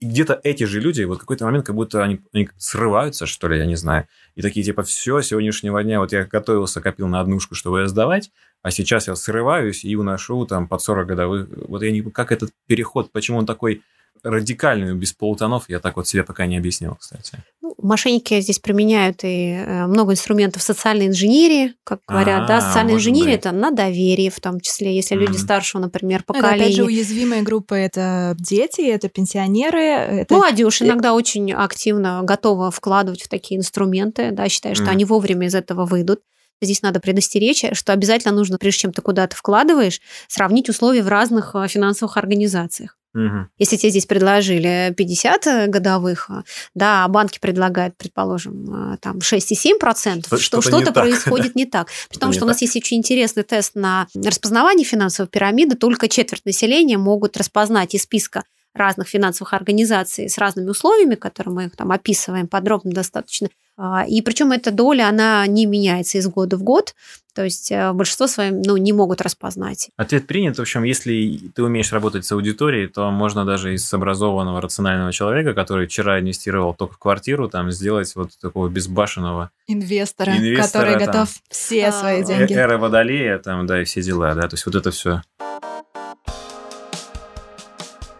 И 0.00 0.06
где-то 0.06 0.40
эти 0.42 0.64
же 0.64 0.80
люди, 0.80 1.04
вот 1.04 1.20
какой-то 1.20 1.44
момент, 1.44 1.66
как 1.66 1.76
будто 1.76 2.02
они, 2.02 2.20
они 2.32 2.48
срываются, 2.56 3.26
что 3.26 3.46
ли, 3.46 3.58
я 3.58 3.64
не 3.64 3.76
знаю, 3.76 4.08
и 4.34 4.42
такие 4.42 4.64
типа, 4.64 4.82
все, 4.82 5.20
сегодняшнего 5.20 5.80
дня 5.84 6.00
вот 6.00 6.10
я 6.10 6.24
готовился, 6.24 6.80
копил 6.80 7.06
на 7.06 7.20
однушку, 7.20 7.54
чтобы 7.54 7.82
ее 7.82 7.86
сдавать, 7.86 8.32
а 8.62 8.72
сейчас 8.72 9.06
я 9.06 9.14
срываюсь 9.14 9.84
и 9.84 9.94
уношу 9.94 10.44
там 10.46 10.66
под 10.66 10.82
40 10.82 11.06
годовых. 11.06 11.48
Вот 11.68 11.80
я 11.84 11.92
не... 11.92 12.02
Как 12.02 12.32
этот 12.32 12.50
переход, 12.66 13.12
почему 13.12 13.38
он 13.38 13.46
такой 13.46 13.82
радикальный, 14.24 14.96
без 14.96 15.12
полутонов, 15.12 15.68
я 15.68 15.78
так 15.78 15.94
вот 15.94 16.08
себе 16.08 16.24
пока 16.24 16.46
не 16.46 16.58
объяснил, 16.58 16.96
кстати. 16.96 17.38
Мошенники 17.82 18.40
здесь 18.40 18.58
применяют 18.58 19.24
и 19.24 19.52
э, 19.52 19.86
много 19.86 20.12
инструментов 20.12 20.62
социальной 20.62 21.06
инженерии, 21.06 21.74
как 21.84 22.00
говорят, 22.06 22.46
да, 22.46 22.58
А, 22.58 22.60
социальная 22.60 22.92
может 22.94 23.08
инженерия 23.08 23.36
быть. 23.36 23.40
это 23.46 23.52
на 23.52 23.70
доверие, 23.70 24.30
в 24.30 24.40
том 24.40 24.60
числе, 24.60 24.94
если 24.94 25.14
люди 25.14 25.36
старшего, 25.36 25.80
например, 25.80 26.22
Ну, 26.28 26.34
Это, 26.34 26.48
опять 26.48 26.72
же, 26.74 26.82
поколения. 26.82 26.82
уязвимые 26.82 27.42
группы— 27.42 27.74
это 27.76 28.34
дети, 28.38 28.82
это 28.82 29.08
пенсионеры, 29.08 29.80
это 29.80 30.34
Молодежь 30.34 30.82
иногда 30.82 31.14
очень 31.14 31.52
активно 31.52 32.20
готова 32.22 32.70
вкладывать 32.70 33.22
в 33.22 33.28
такие 33.28 33.58
инструменты, 33.58 34.30
да, 34.32 34.48
считая, 34.48 34.74
что 34.74 34.90
они 34.90 35.04
вовремя 35.04 35.46
из 35.46 35.54
этого 35.54 35.84
выйдут. 35.86 36.20
Здесь 36.62 36.82
надо 36.82 37.00
предостеречь, 37.00 37.64
что 37.72 37.94
обязательно 37.94 38.34
нужно, 38.34 38.58
прежде 38.58 38.80
чем 38.80 38.92
ты 38.92 39.00
куда-то 39.00 39.34
вкладываешь, 39.34 40.00
сравнить 40.28 40.68
условия 40.68 41.02
в 41.02 41.08
разных 41.08 41.54
э, 41.54 41.66
финансовых 41.68 42.18
организациях. 42.18 42.98
Мгм. 43.12 43.48
Если 43.58 43.76
тебе 43.76 43.90
здесь 43.90 44.06
предложили 44.06 44.94
50 44.96 45.68
годовых, 45.68 46.30
а, 46.30 46.44
да, 46.74 47.04
а 47.04 47.08
банки 47.08 47.38
предлагают, 47.40 47.96
предположим, 47.96 48.66
а, 48.70 48.96
там 48.98 49.20
6,7%, 49.20 50.26
Что- 50.26 50.38
что, 50.38 50.60
что-то 50.60 50.76
не 50.76 50.82
что-то 50.82 50.94
так. 50.94 51.04
происходит 51.04 51.56
не 51.56 51.66
так. 51.66 51.88
При 52.08 52.18
том, 52.18 52.32
что 52.32 52.44
у 52.44 52.46
нас 52.46 52.58
так. 52.58 52.62
есть 52.62 52.76
очень 52.76 52.98
интересный 52.98 53.42
тест 53.42 53.74
на 53.74 54.06
распознавание 54.14 54.84
финансовой 54.84 55.28
пирамиды, 55.28 55.74
только 55.76 56.08
четверть 56.08 56.46
населения 56.46 56.98
могут 56.98 57.36
распознать 57.36 57.94
из 57.94 58.02
списка 58.02 58.44
разных 58.74 59.08
финансовых 59.08 59.52
организаций 59.52 60.28
с 60.28 60.38
разными 60.38 60.68
условиями, 60.68 61.16
которые 61.16 61.52
мы 61.52 61.64
их 61.64 61.76
там 61.76 61.90
описываем 61.90 62.46
подробно 62.46 62.92
достаточно. 62.92 63.48
А, 63.82 64.04
И 64.06 64.20
причем 64.20 64.52
эта 64.52 64.70
доля, 64.70 65.08
она 65.08 65.46
не 65.46 65.64
меняется 65.64 66.18
из 66.18 66.28
года 66.28 66.58
в 66.58 66.62
год. 66.62 66.94
То 67.34 67.44
есть 67.44 67.72
э, 67.72 67.92
большинство 67.92 68.26
своим 68.26 68.60
ну, 68.60 68.76
не 68.76 68.92
могут 68.92 69.22
распознать. 69.22 69.88
Ответ 69.96 70.26
принят. 70.26 70.58
В 70.58 70.60
общем, 70.60 70.82
если 70.82 71.40
ты 71.54 71.62
умеешь 71.62 71.90
работать 71.92 72.26
с 72.26 72.32
аудиторией, 72.32 72.88
то 72.88 73.10
можно 73.10 73.46
даже 73.46 73.72
из 73.72 73.90
образованного, 73.94 74.60
рационального 74.60 75.12
человека, 75.12 75.54
который 75.54 75.86
вчера 75.86 76.20
инвестировал 76.20 76.74
только 76.74 76.94
в 76.94 76.98
квартиру, 76.98 77.48
там 77.48 77.70
сделать 77.70 78.14
вот 78.16 78.32
такого 78.42 78.68
безбашенного 78.68 79.50
инвестора, 79.66 80.36
Инвестора, 80.36 80.84
который 80.84 80.98
там. 80.98 81.06
готов 81.06 81.34
все 81.48 81.86
А, 81.86 81.92
свои 81.92 82.20
э- 82.22 82.24
деньги. 82.26 82.52
эра 82.52 82.76
водолея, 82.76 83.38
там, 83.38 83.66
да, 83.66 83.80
и 83.80 83.84
все 83.84 84.02
дела, 84.02 84.34
да. 84.34 84.42
То 84.48 84.54
есть 84.54 84.66
вот 84.66 84.74
это 84.74 84.90
все. 84.90 85.22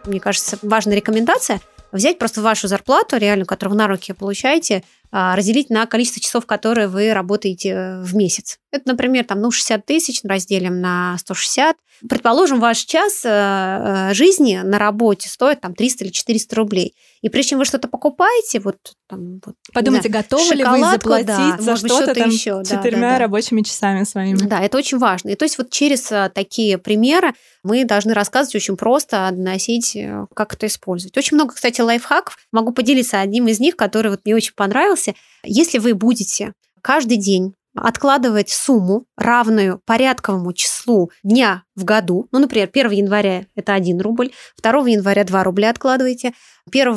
мне 0.05 0.19
кажется, 0.19 0.57
важная 0.63 0.95
рекомендация 0.95 1.61
взять 1.91 2.17
просто 2.17 2.41
вашу 2.41 2.67
зарплату, 2.67 3.17
реально, 3.17 3.45
которую 3.45 3.73
вы 3.73 3.77
на 3.77 3.87
руки 3.87 4.13
получаете, 4.13 4.83
разделить 5.11 5.69
на 5.69 5.85
количество 5.85 6.21
часов, 6.21 6.45
которые 6.45 6.87
вы 6.87 7.13
работаете 7.13 7.69
э, 7.69 8.01
в 8.01 8.15
месяц. 8.15 8.59
Это, 8.71 8.87
например, 8.87 9.25
там, 9.25 9.41
ну, 9.41 9.51
60 9.51 9.85
тысяч 9.85 10.21
разделим 10.23 10.79
на 10.79 11.17
160. 11.19 11.75
Предположим, 12.09 12.59
ваш 12.59 12.79
час 12.79 13.21
э, 13.25 13.29
э, 13.29 14.13
жизни 14.13 14.59
на 14.63 14.79
работе 14.79 15.29
стоит 15.29 15.61
там 15.61 15.75
300 15.75 16.05
или 16.05 16.11
400 16.11 16.55
рублей. 16.55 16.95
И 17.21 17.29
прежде 17.29 17.51
чем 17.51 17.59
вы 17.59 17.65
что-то 17.65 17.87
покупаете, 17.87 18.59
вот 18.59 18.77
там... 19.07 19.39
Вот, 19.45 19.55
Подумайте, 19.73 20.09
знаю, 20.09 20.23
готовы 20.23 20.55
ли 20.55 20.63
вы 20.63 20.79
заплатить 20.79 21.27
да, 21.27 21.57
за 21.59 21.75
что-то 21.75 22.15
там 22.15 22.29
еще, 22.29 22.63
четырьмя 22.65 23.01
да, 23.01 23.13
да. 23.13 23.19
рабочими 23.19 23.61
часами 23.61 24.03
своими? 24.03 24.37
Да, 24.37 24.59
это 24.61 24.77
очень 24.77 24.97
важно. 24.97 25.29
И 25.29 25.35
то 25.35 25.45
есть 25.45 25.57
вот 25.59 25.69
через 25.69 26.11
а, 26.11 26.29
такие 26.29 26.79
примеры 26.79 27.33
мы 27.63 27.85
должны 27.85 28.13
рассказывать 28.13 28.55
очень 28.55 28.77
просто, 28.77 29.29
доносить, 29.31 29.95
э, 29.95 30.25
как 30.33 30.55
это 30.55 30.65
использовать. 30.65 31.15
Очень 31.15 31.35
много, 31.35 31.53
кстати, 31.53 31.81
лайфхаков. 31.81 32.37
Могу 32.51 32.71
поделиться 32.71 33.19
одним 33.19 33.47
из 33.47 33.59
них, 33.59 33.75
который 33.75 34.09
вот 34.09 34.21
мне 34.25 34.35
очень 34.35 34.53
понравился. 34.55 35.13
Если 35.43 35.77
вы 35.77 35.93
будете 35.93 36.53
каждый 36.81 37.17
день 37.17 37.53
откладывать 37.75 38.49
сумму, 38.49 39.05
равную 39.17 39.81
порядковому 39.85 40.53
числу 40.53 41.11
дня 41.23 41.63
в 41.75 41.83
году. 41.83 42.27
Ну, 42.31 42.39
например, 42.39 42.69
1 42.71 42.91
января 42.91 43.45
это 43.55 43.73
1 43.73 43.99
рубль, 44.01 44.31
2 44.61 44.71
января 44.89 45.23
2 45.23 45.43
рубля 45.43 45.69
откладываете, 45.69 46.33
1 46.71 46.93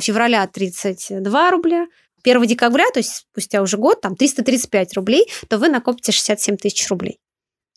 февраля 0.00 0.46
32 0.46 1.50
рубля, 1.50 1.86
1 2.24 2.42
декабря, 2.46 2.84
то 2.92 2.98
есть 2.98 3.26
спустя 3.30 3.62
уже 3.62 3.76
год, 3.76 4.00
там 4.00 4.16
335 4.16 4.94
рублей, 4.94 5.28
то 5.48 5.58
вы 5.58 5.68
накопите 5.68 6.12
67 6.12 6.56
тысяч 6.56 6.88
рублей. 6.88 7.18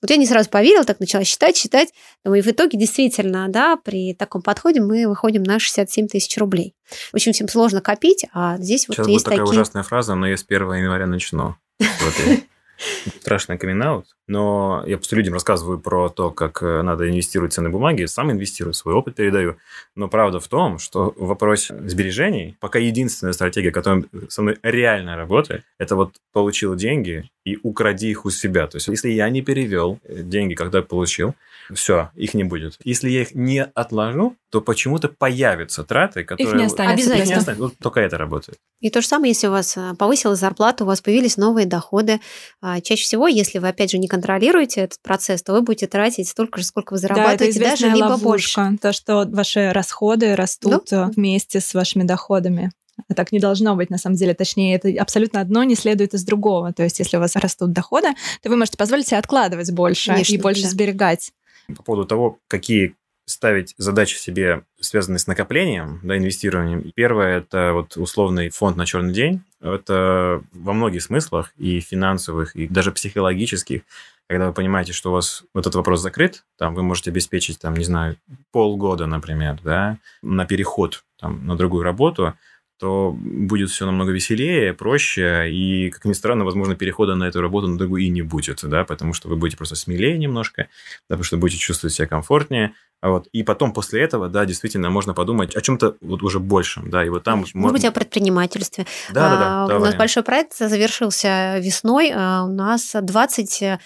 Вот 0.02 0.10
я 0.10 0.18
не 0.18 0.26
сразу 0.26 0.50
поверила, 0.50 0.84
так 0.84 1.00
начала 1.00 1.24
считать, 1.24 1.56
считать. 1.56 1.94
Думаю, 2.26 2.40
и 2.40 2.42
в 2.42 2.48
итоге 2.48 2.78
действительно, 2.78 3.48
да, 3.50 3.78
при 3.78 4.16
таком 4.16 4.42
подходе 4.42 4.82
мы 4.82 5.08
выходим 5.08 5.44
на 5.44 5.60
67 5.60 6.08
тысяч 6.08 6.36
рублей. 6.38 6.74
Очень 7.14 7.34
всем 7.34 7.48
сложно 7.48 7.82
копить, 7.82 8.26
а 8.34 8.58
здесь 8.58 8.88
вот 8.88 8.96
Сейчас 8.96 9.08
есть 9.08 9.18
будет 9.18 9.24
такая 9.26 9.46
такие... 9.46 9.52
ужасная 9.52 9.84
фраза, 9.84 10.16
но 10.16 10.28
я 10.28 10.38
с 10.38 10.46
1 10.48 10.74
января 10.74 11.06
начну. 11.06 11.56
Страшный 13.22 13.58
камин 13.58 14.04
но 14.28 14.84
я 14.88 14.98
просто 14.98 15.16
людям 15.16 15.34
рассказываю 15.34 15.80
про 15.80 16.10
то, 16.10 16.32
как 16.32 16.64
э, 16.64 16.82
надо 16.82 17.10
инвестировать 17.10 17.52
в 17.52 17.56
ценные 17.56 17.72
бумаги, 17.72 18.06
сам 18.06 18.32
инвестирую, 18.32 18.74
свой 18.74 18.94
опыт 18.94 19.16
передаю. 19.16 19.58
Но 19.96 20.08
правда 20.08 20.40
в 20.40 20.48
том, 20.48 20.80
что 20.80 21.14
в 21.16 21.28
вопросе 21.28 21.78
сбережений 21.88 22.58
пока 22.60 22.80
единственная 22.80 23.34
стратегия, 23.34 23.72
которая 23.72 24.06
со 24.30 24.42
мной 24.42 24.58
реально 24.64 25.16
работает, 25.16 25.64
это 25.78 25.96
вот 25.96 26.16
получил 26.32 26.76
деньги 26.76 27.30
и 27.44 27.58
укради 27.64 28.10
их 28.10 28.26
у 28.26 28.30
себя. 28.30 28.68
То 28.68 28.78
есть 28.78 28.88
если 28.88 29.10
я 29.10 29.30
не 29.30 29.42
перевел 29.42 30.00
э, 30.04 30.22
деньги, 30.22 30.54
когда 30.54 30.82
получил, 30.82 31.34
все, 31.74 32.12
их 32.16 32.34
не 32.34 32.44
будет. 32.44 32.78
Если 32.84 33.10
я 33.10 33.22
их 33.22 33.34
не 33.34 33.64
отложу, 33.64 34.36
то 34.50 34.62
почему-то 34.62 35.08
появятся 35.08 35.84
траты, 35.84 36.24
которые... 36.24 36.54
Их 36.54 36.60
не 36.60 36.66
останется. 36.66 36.94
Обязательно. 36.94 37.24
Их 37.24 37.30
не 37.30 37.34
останется. 37.36 37.64
Вот 37.64 37.74
только 37.82 38.00
это 38.02 38.18
работает. 38.18 38.58
И 38.80 38.90
то 38.90 39.02
же 39.02 39.08
самое, 39.08 39.32
если 39.32 39.48
у 39.48 39.52
вас 39.52 39.76
э, 39.78 39.94
повысилась 39.98 40.40
зарплата, 40.40 40.84
у 40.84 40.88
вас 40.88 41.02
появились 41.02 41.38
новые 41.38 41.66
доходы. 41.66 42.20
А, 42.62 42.82
чаще 42.82 43.04
всего, 43.04 43.28
если 43.28 43.60
вы, 43.60 43.70
опять 43.70 43.92
же, 43.92 43.98
не 43.98 44.08
контролируете 44.08 44.82
этот 44.82 45.00
процесс, 45.02 45.42
то 45.42 45.54
вы 45.54 45.62
будете 45.62 45.88
тратить 45.88 46.28
столько 46.28 46.60
же, 46.60 46.66
сколько 46.66 46.94
вы 46.94 47.00
зарабатываете, 47.00 47.60
да, 47.60 47.66
это 47.66 47.82
даже 47.82 47.94
либо 47.94 48.06
ловушка, 48.06 48.62
больше. 48.62 48.78
То, 48.82 48.94
что 48.94 49.26
ваши 49.28 49.72
расходы 49.72 50.36
растут 50.36 50.88
да? 50.92 51.12
вместе 51.16 51.60
с 51.60 51.74
вашими 51.74 52.04
доходами. 52.04 52.72
Так 53.16 53.32
не 53.32 53.40
должно 53.40 53.76
быть, 53.76 53.90
на 53.90 53.98
самом 53.98 54.16
деле. 54.16 54.34
Точнее, 54.34 54.76
это 54.76 54.90
абсолютно 55.02 55.42
одно 55.42 55.64
не 55.64 55.76
следует 55.76 56.14
из 56.14 56.24
другого. 56.24 56.74
То 56.74 56.84
есть, 56.84 57.00
если 57.00 57.18
у 57.18 57.20
вас 57.20 57.36
растут 57.36 57.72
доходы, 57.72 58.10
то 58.42 58.50
вы 58.50 58.58
можете 58.58 58.78
позволить 58.78 59.08
себе 59.08 59.18
откладывать 59.18 59.72
больше 59.72 60.12
Конечно, 60.12 60.34
и 60.34 60.38
больше 60.38 60.64
да. 60.64 60.70
сберегать. 60.70 61.32
По 61.76 61.84
поводу 61.84 62.06
того, 62.06 62.40
какие 62.48 62.96
ставить 63.26 63.74
задачи 63.78 64.18
себе, 64.18 64.64
связанные 64.80 65.20
с 65.20 65.28
накоплением, 65.28 66.00
да, 66.04 66.18
инвестированием. 66.18 66.92
Первое– 66.96 67.38
это 67.40 67.72
вот 67.74 67.96
условный 67.98 68.50
фонд 68.50 68.78
на 68.78 68.86
черный 68.86 69.14
день. 69.14 69.42
Это 69.62 70.42
во 70.52 70.74
многих 70.74 71.04
смыслах, 71.04 71.54
и 71.58 71.80
финансовых, 71.80 72.56
и 72.56 72.68
даже 72.68 72.92
психологических, 72.92 73.82
когда 74.28 74.48
вы 74.48 74.54
понимаете, 74.54 74.94
что 74.94 75.10
у 75.10 75.14
вас 75.14 75.44
вот 75.54 75.62
этот 75.62 75.76
вопрос 75.76 76.02
закрыт, 76.02 76.46
там 76.58 76.74
вы 76.74 76.84
можете 76.84 77.12
обеспечить, 77.12 77.60
там, 77.60 77.76
не 77.76 77.84
знаю, 77.84 78.18
полгода, 78.52 79.06
например, 79.06 79.60
да, 79.64 79.98
на 80.22 80.46
переход 80.46 81.04
там, 81.20 81.46
на 81.46 81.56
другую 81.56 81.84
работу, 81.84 82.34
то 82.82 83.16
будет 83.16 83.70
все 83.70 83.86
намного 83.86 84.12
веселее, 84.12 84.74
проще, 84.74 85.52
и, 85.52 85.92
как 85.92 86.04
ни 86.06 86.14
странно, 86.14 86.44
возможно, 86.46 86.76
перехода 86.76 87.14
на 87.14 87.26
эту 87.26 87.40
работу 87.40 87.68
на 87.68 87.78
другую 87.78 88.02
и 88.02 88.10
не 88.10 88.24
будет, 88.24 88.62
да, 88.64 88.84
потому 88.86 89.14
что 89.14 89.30
вы 89.30 89.36
будете 89.36 89.56
просто 89.56 89.76
смелее 89.76 90.18
немножко, 90.18 90.64
да, 91.08 91.16
потому 91.16 91.24
что 91.24 91.38
будете 91.38 91.60
чувствовать 91.60 91.94
себя 91.94 92.08
комфортнее, 92.08 92.74
вот. 93.04 93.28
И 93.34 93.44
потом 93.44 93.72
после 93.72 94.02
этого, 94.02 94.30
да, 94.30 94.46
действительно, 94.46 94.90
можно 94.90 95.14
подумать 95.14 95.56
о 95.56 95.62
чем-то 95.62 95.98
вот 96.02 96.24
уже 96.24 96.40
большем, 96.40 96.90
да, 96.90 97.06
и 97.06 97.10
вот 97.10 97.24
там... 97.24 97.40
Может 97.40 97.54
можно... 97.54 97.74
быть, 97.74 97.86
о 97.86 97.92
предпринимательстве. 97.92 98.88
Да, 99.14 99.30
да, 99.30 99.38
да. 99.38 99.76
А, 99.76 99.78
у 99.78 99.80
нас 99.80 99.94
большой 99.94 100.24
проект 100.24 100.58
завершился 100.58 101.60
весной, 101.60 102.12
а, 102.16 102.46
у 102.46 102.52
нас 102.52 102.96
29% 102.96 103.80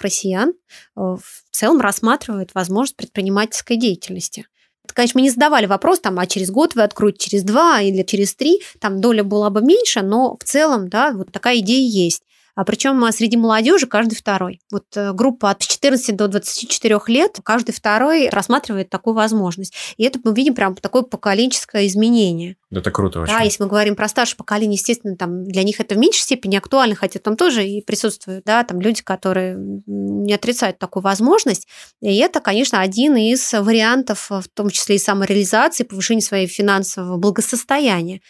россиян 0.00 0.50
э, 0.50 0.52
в 0.94 1.20
целом 1.50 1.80
рассматривают 1.80 2.54
возможность 2.54 2.96
предпринимательской 2.96 3.78
деятельности. 3.78 4.46
Конечно, 4.92 5.18
мы 5.18 5.22
не 5.22 5.30
задавали 5.30 5.66
вопрос, 5.66 6.00
там, 6.00 6.18
а 6.18 6.26
через 6.26 6.50
год 6.50 6.74
вы 6.74 6.82
откроете, 6.82 7.30
через 7.30 7.44
два 7.44 7.80
или 7.80 8.02
через 8.02 8.34
три, 8.34 8.60
там 8.80 9.00
доля 9.00 9.24
была 9.24 9.50
бы 9.50 9.62
меньше, 9.62 10.02
но 10.02 10.36
в 10.38 10.44
целом, 10.44 10.88
да, 10.88 11.12
вот 11.12 11.32
такая 11.32 11.58
идея 11.58 11.88
есть 11.88 12.22
а 12.56 12.64
причем 12.64 13.04
а, 13.04 13.12
среди 13.12 13.36
молодежи 13.36 13.86
каждый 13.86 14.14
второй. 14.14 14.60
Вот 14.72 14.84
э, 14.96 15.12
группа 15.12 15.50
от 15.50 15.60
14 15.60 16.16
до 16.16 16.26
24 16.26 16.98
лет, 17.08 17.38
каждый 17.44 17.72
второй 17.72 18.30
рассматривает 18.30 18.88
такую 18.88 19.14
возможность. 19.14 19.74
И 19.98 20.04
это 20.04 20.18
мы 20.24 20.34
видим 20.34 20.54
прям 20.54 20.74
такое 20.74 21.02
поколенческое 21.02 21.86
изменение. 21.86 22.56
Это 22.72 22.90
круто 22.90 23.20
очень. 23.20 23.32
Да, 23.32 23.40
если 23.40 23.62
мы 23.62 23.68
говорим 23.68 23.94
про 23.94 24.08
старшее 24.08 24.38
поколение, 24.38 24.74
естественно, 24.74 25.16
там 25.16 25.44
для 25.44 25.62
них 25.62 25.80
это 25.80 25.94
в 25.94 25.98
меньшей 25.98 26.22
степени 26.22 26.56
актуально, 26.56 26.96
хотя 26.96 27.20
там 27.20 27.36
тоже 27.36 27.66
и 27.66 27.82
присутствуют, 27.82 28.44
да, 28.46 28.64
там 28.64 28.80
люди, 28.80 29.02
которые 29.02 29.56
не 29.86 30.32
отрицают 30.32 30.78
такую 30.78 31.02
возможность. 31.02 31.68
И 32.00 32.16
это, 32.16 32.40
конечно, 32.40 32.80
один 32.80 33.16
из 33.16 33.52
вариантов, 33.52 34.30
в 34.30 34.48
том 34.54 34.70
числе 34.70 34.96
и 34.96 34.98
самореализации, 34.98 35.84
повышения 35.84 36.22
своего 36.22 36.48
финансового 36.48 37.18
благосостояния. 37.18 38.22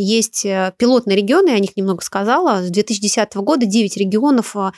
Есть 0.00 0.44
э, 0.44 0.72
пилотные 0.76 1.16
регионы, 1.16 1.50
я 1.50 1.56
о 1.56 1.58
них 1.58 1.76
немного 1.76 2.02
сказала. 2.02 2.62
С 2.62 2.70
2010 2.70 3.34
года 3.36 3.66
9 3.66 3.96
регионов 3.96 4.56
э, 4.56 4.70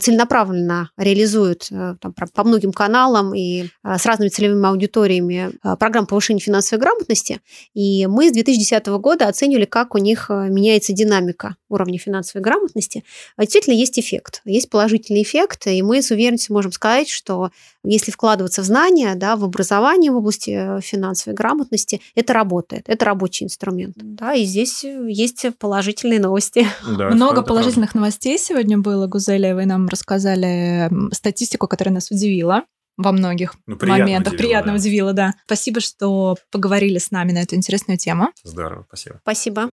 целенаправленно 0.00 0.90
реализуют 0.96 1.68
э, 1.70 1.96
там, 2.00 2.14
по 2.34 2.44
многим 2.44 2.72
каналам 2.72 3.34
и 3.34 3.68
с 3.84 4.06
разными 4.06 4.28
целевыми 4.28 4.68
аудиториями 4.68 5.52
программ 5.78 6.06
повышения 6.06 6.40
финансовой 6.40 6.80
грамотности. 6.80 7.40
И 7.74 8.06
мы 8.06 8.28
с 8.28 8.32
2010 8.32 8.86
года 8.86 9.28
оценивали, 9.28 9.64
как 9.64 9.94
у 9.94 9.98
них 9.98 10.28
меняется 10.28 10.92
динамика 10.92 11.56
уровня 11.68 11.98
финансовой 11.98 12.42
грамотности. 12.42 13.04
А 13.36 13.42
действительно 13.42 13.74
есть 13.74 13.98
эффект, 13.98 14.42
есть 14.44 14.70
положительный 14.70 15.22
эффект, 15.22 15.66
и 15.66 15.82
мы 15.82 16.02
с 16.02 16.10
уверенностью 16.10 16.54
можем 16.54 16.72
сказать, 16.72 17.08
что 17.08 17.50
если 17.84 18.10
вкладываться 18.10 18.62
в 18.62 18.64
знания, 18.64 19.14
да, 19.14 19.36
в 19.36 19.44
образование 19.44 20.10
в 20.10 20.16
области 20.16 20.50
э, 20.50 20.80
финансовой 20.80 21.34
грамотности, 21.34 22.00
это 22.14 22.32
работает, 22.32 22.84
это 22.86 23.04
рабочий 23.04 23.44
инструмент. 23.44 23.94
Да, 23.96 24.34
и 24.34 24.44
здесь 24.44 24.84
есть 24.84 25.46
положительные 25.58 26.20
новости. 26.20 26.66
Да, 26.96 27.10
Много 27.10 27.42
положительных 27.42 27.92
правда. 27.92 27.98
новостей 27.98 28.38
сегодня 28.38 28.78
было, 28.78 29.06
Гузеля, 29.06 29.54
вы 29.54 29.66
нам 29.66 29.88
рассказали 29.88 30.90
статистику, 31.12 31.68
которая 31.68 31.94
нас 31.94 32.10
удивила 32.10 32.64
во 32.96 33.12
многих 33.12 33.54
ну, 33.66 33.76
приятно 33.76 34.04
моментах. 34.04 34.32
Удивило, 34.32 34.48
приятно 34.48 34.72
да. 34.72 34.78
удивило, 34.78 35.12
да. 35.12 35.34
Спасибо, 35.44 35.80
что 35.80 36.36
поговорили 36.50 36.98
с 36.98 37.10
нами 37.10 37.32
на 37.32 37.42
эту 37.42 37.54
интересную 37.54 37.98
тему. 37.98 38.30
Здорово, 38.42 38.84
спасибо. 38.88 39.20
Спасибо. 39.22 39.70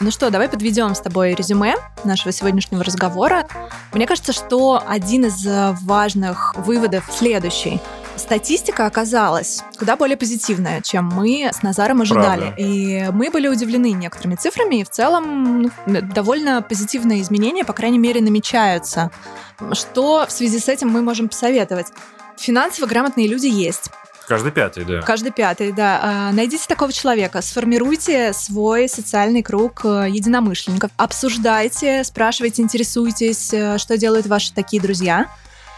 Ну 0.00 0.12
что, 0.12 0.30
давай 0.30 0.48
подведем 0.48 0.94
с 0.94 1.00
тобой 1.00 1.34
резюме 1.34 1.74
нашего 2.04 2.30
сегодняшнего 2.30 2.84
разговора. 2.84 3.48
Мне 3.92 4.06
кажется, 4.06 4.32
что 4.32 4.80
один 4.86 5.26
из 5.26 5.44
важных 5.82 6.54
выводов 6.56 7.04
следующий. 7.10 7.80
Статистика 8.14 8.86
оказалась 8.86 9.62
куда 9.78 9.96
более 9.96 10.16
позитивная, 10.16 10.82
чем 10.82 11.04
мы 11.06 11.50
с 11.52 11.62
Назаром 11.62 12.02
ожидали. 12.02 12.46
Правда. 12.46 12.62
И 12.62 13.08
мы 13.12 13.30
были 13.30 13.48
удивлены 13.48 13.92
некоторыми 13.92 14.36
цифрами, 14.36 14.76
и 14.76 14.84
в 14.84 14.90
целом 14.90 15.62
ну, 15.86 16.02
довольно 16.02 16.62
позитивные 16.62 17.20
изменения, 17.20 17.64
по 17.64 17.72
крайней 17.72 17.98
мере, 17.98 18.20
намечаются. 18.20 19.10
Что 19.72 20.26
в 20.26 20.32
связи 20.32 20.58
с 20.58 20.68
этим 20.68 20.88
мы 20.90 21.02
можем 21.02 21.28
посоветовать? 21.28 21.88
Финансово 22.36 22.86
грамотные 22.86 23.26
люди 23.26 23.46
есть. 23.46 23.90
Каждый 24.28 24.52
пятый, 24.52 24.84
да. 24.84 25.00
Каждый 25.00 25.32
пятый, 25.32 25.72
да. 25.72 26.00
А, 26.02 26.32
найдите 26.32 26.66
такого 26.68 26.92
человека, 26.92 27.40
сформируйте 27.40 28.34
свой 28.34 28.86
социальный 28.86 29.42
круг 29.42 29.80
э, 29.84 30.06
единомышленников, 30.10 30.90
обсуждайте, 30.98 32.04
спрашивайте, 32.04 32.60
интересуйтесь, 32.60 33.54
э, 33.54 33.78
что 33.78 33.96
делают 33.96 34.26
ваши 34.26 34.52
такие 34.52 34.82
друзья, 34.82 35.28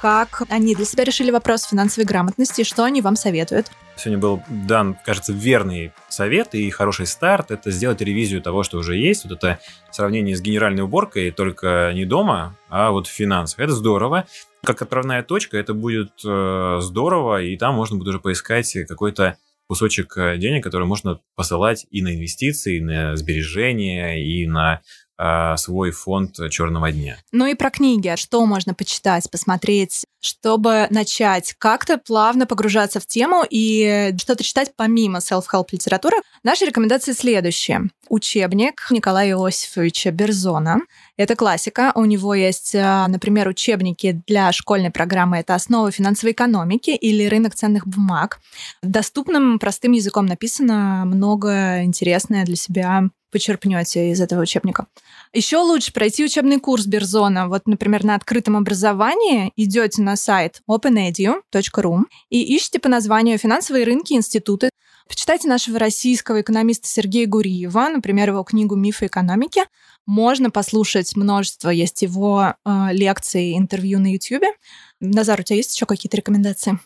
как 0.02 0.42
они 0.48 0.74
для 0.74 0.84
себя 0.84 1.04
решили 1.04 1.30
вопрос 1.30 1.62
финансовой 1.62 2.06
грамотности, 2.06 2.64
что 2.64 2.82
они 2.82 3.00
вам 3.00 3.14
советуют. 3.14 3.70
Сегодня 4.00 4.18
был 4.18 4.42
дан, 4.48 4.96
кажется, 5.04 5.34
верный 5.34 5.92
совет 6.08 6.54
и 6.54 6.70
хороший 6.70 7.06
старт. 7.06 7.50
Это 7.50 7.70
сделать 7.70 8.00
ревизию 8.00 8.40
того, 8.40 8.62
что 8.62 8.78
уже 8.78 8.96
есть. 8.96 9.24
Вот 9.24 9.32
это 9.34 9.60
сравнение 9.90 10.34
с 10.34 10.40
генеральной 10.40 10.84
уборкой, 10.84 11.30
только 11.32 11.92
не 11.94 12.06
дома, 12.06 12.56
а 12.70 12.92
вот 12.92 13.06
в 13.06 13.10
финансах. 13.10 13.60
Это 13.60 13.72
здорово. 13.72 14.26
Как 14.64 14.80
отправная 14.80 15.22
точка, 15.22 15.58
это 15.58 15.74
будет 15.74 16.12
э, 16.26 16.78
здорово, 16.80 17.42
и 17.42 17.58
там 17.58 17.74
можно 17.74 17.98
будет 17.98 18.08
уже 18.08 18.20
поискать 18.20 18.74
какой-то 18.88 19.36
кусочек 19.68 20.16
э, 20.16 20.38
денег, 20.38 20.64
который 20.64 20.86
можно 20.86 21.20
посылать 21.36 21.86
и 21.90 22.00
на 22.00 22.14
инвестиции, 22.14 22.78
и 22.78 22.80
на 22.80 23.16
сбережения, 23.16 24.24
и 24.24 24.46
на 24.46 24.80
э, 25.20 25.56
свой 25.56 25.90
фонд 25.90 26.36
черного 26.50 26.90
дня. 26.90 27.18
Ну 27.32 27.46
и 27.46 27.54
про 27.54 27.70
книги. 27.70 28.12
Что 28.16 28.44
можно 28.46 28.74
почитать, 28.74 29.30
посмотреть, 29.30 30.04
чтобы 30.20 30.86
начать 30.90 31.54
как-то 31.58 31.98
плавно 31.98 32.46
погружаться 32.46 33.00
в 33.00 33.06
тему 33.06 33.44
и 33.48 34.14
что-то 34.18 34.42
читать 34.44 34.72
помимо 34.76 35.18
self-help 35.18 35.68
литературы? 35.72 36.16
Наши 36.42 36.64
рекомендации 36.64 37.12
следующие. 37.12 37.90
Учебник 38.08 38.86
Николая 38.90 39.30
Иосифовича 39.30 40.10
Берзона. 40.10 40.80
Это 41.16 41.36
классика. 41.36 41.92
У 41.94 42.04
него 42.04 42.34
есть, 42.34 42.74
э, 42.74 43.06
например, 43.06 43.48
учебники 43.48 44.22
для 44.26 44.50
школьной 44.52 44.90
программы. 44.90 45.38
Это 45.38 45.54
«Основы 45.54 45.92
финансовой 45.92 46.32
экономики» 46.32 46.90
или 46.90 47.26
«Рынок 47.26 47.54
ценных 47.54 47.86
бумаг». 47.86 48.40
Доступным, 48.82 49.58
простым 49.58 49.92
языком 49.92 50.26
написано 50.26 51.04
много 51.04 51.82
интересное 51.84 52.44
для 52.44 52.56
себя 52.56 53.10
почерпнете 53.30 54.10
из 54.10 54.20
этого 54.20 54.42
учебника. 54.42 54.86
Еще 55.32 55.58
лучше 55.58 55.92
пройти 55.92 56.24
учебный 56.24 56.58
курс 56.58 56.86
Берзона. 56.86 57.48
Вот, 57.48 57.66
например, 57.66 58.04
на 58.04 58.14
открытом 58.14 58.56
образовании 58.56 59.52
идете 59.56 60.02
на 60.02 60.16
сайт 60.16 60.62
openedu.ru 60.68 62.00
и 62.30 62.56
ищите 62.56 62.78
по 62.78 62.88
названию 62.88 63.38
«Финансовые 63.38 63.84
рынки 63.84 64.12
институты». 64.12 64.70
Почитайте 65.08 65.48
нашего 65.48 65.78
российского 65.78 66.40
экономиста 66.40 66.86
Сергея 66.86 67.26
Гуриева, 67.26 67.88
например, 67.88 68.30
его 68.30 68.44
книгу 68.44 68.76
«Мифы 68.76 69.06
экономики». 69.06 69.62
Можно 70.06 70.50
послушать 70.50 71.16
множество, 71.16 71.70
есть 71.70 72.02
его 72.02 72.54
э, 72.64 72.86
лекций, 72.92 73.56
интервью 73.56 73.98
на 73.98 74.12
YouTube. 74.12 74.44
Назар, 75.00 75.40
у 75.40 75.42
тебя 75.42 75.56
есть 75.56 75.74
еще 75.74 75.86
какие-то 75.86 76.16
рекомендации? 76.16 76.78